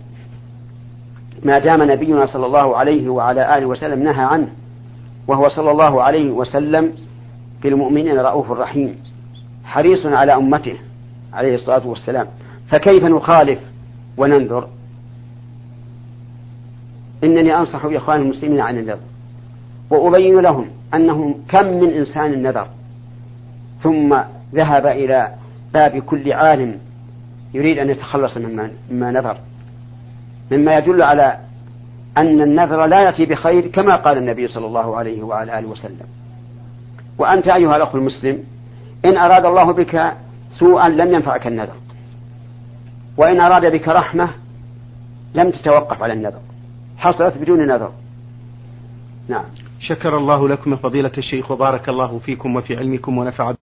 ما 1.44 1.58
دام 1.58 1.82
نبينا 1.82 2.26
صلى 2.26 2.46
الله 2.46 2.76
عليه 2.76 3.08
وعلى 3.08 3.58
آله 3.58 3.66
وسلم 3.66 4.02
نهى 4.02 4.24
عنه 4.24 4.48
وهو 5.28 5.48
صلى 5.48 5.70
الله 5.70 6.02
عليه 6.02 6.30
وسلم 6.30 6.92
بالمؤمنين 7.62 8.18
رؤوف 8.18 8.50
رحيم 8.50 8.96
حريص 9.64 10.06
على 10.06 10.34
أمته 10.34 10.76
عليه 11.32 11.54
الصلاة 11.54 11.86
والسلام. 11.86 12.26
فكيف 12.68 13.04
نخالف 13.04 13.60
وننذر؟ 14.16 14.68
إنني 17.24 17.56
أنصح 17.56 17.86
بإخوان 17.86 18.20
المسلمين 18.20 18.60
عن 18.60 18.78
النذر 18.78 18.98
وأبين 19.90 20.40
لهم 20.40 20.66
أنه 20.94 21.34
كم 21.48 21.66
من 21.66 21.90
إنسان 21.90 22.42
نذر. 22.42 22.68
ثم 23.82 24.16
ذهب 24.54 24.86
إلى 24.86 25.34
باب 25.74 25.98
كل 25.98 26.32
عالم 26.32 26.78
يريد 27.54 27.78
أن 27.78 27.90
يتخلص 27.90 28.36
مما 28.36 29.10
نذر. 29.10 29.36
مما 30.50 30.78
يدل 30.78 31.02
على 31.02 31.38
أن 32.16 32.40
النذر 32.40 32.86
لا 32.86 33.00
يأتي 33.00 33.26
بخير 33.26 33.66
كما 33.66 33.96
قال 33.96 34.18
النبي 34.18 34.48
صلى 34.48 34.66
الله 34.66 34.96
عليه 34.96 35.22
وعلى 35.22 35.58
آله 35.58 35.68
وسلم. 35.68 36.06
وأنت 37.18 37.48
أيها 37.48 37.76
الأخ 37.76 37.94
المسلم 37.94 38.44
إن 39.04 39.16
أراد 39.16 39.44
الله 39.44 39.72
بك 39.72 40.12
سوءا 40.58 40.88
لم 40.88 41.14
ينفعك 41.14 41.46
النذر. 41.46 41.74
وإن 43.16 43.40
أراد 43.40 43.72
بك 43.72 43.88
رحمة 43.88 44.28
لم 45.34 45.50
تتوقف 45.50 46.02
على 46.02 46.12
النذر. 46.12 46.40
حصلت 46.96 47.38
بدون 47.38 47.66
نذر. 47.66 47.92
نعم. 49.28 49.44
شكر 49.80 50.16
الله 50.18 50.48
لكم 50.48 50.76
فضيلة 50.76 51.12
الشيخ 51.18 51.50
وبارك 51.50 51.88
الله 51.88 52.18
فيكم 52.18 52.56
وفي 52.56 52.76
علمكم 52.76 53.18
ونفع 53.18 53.54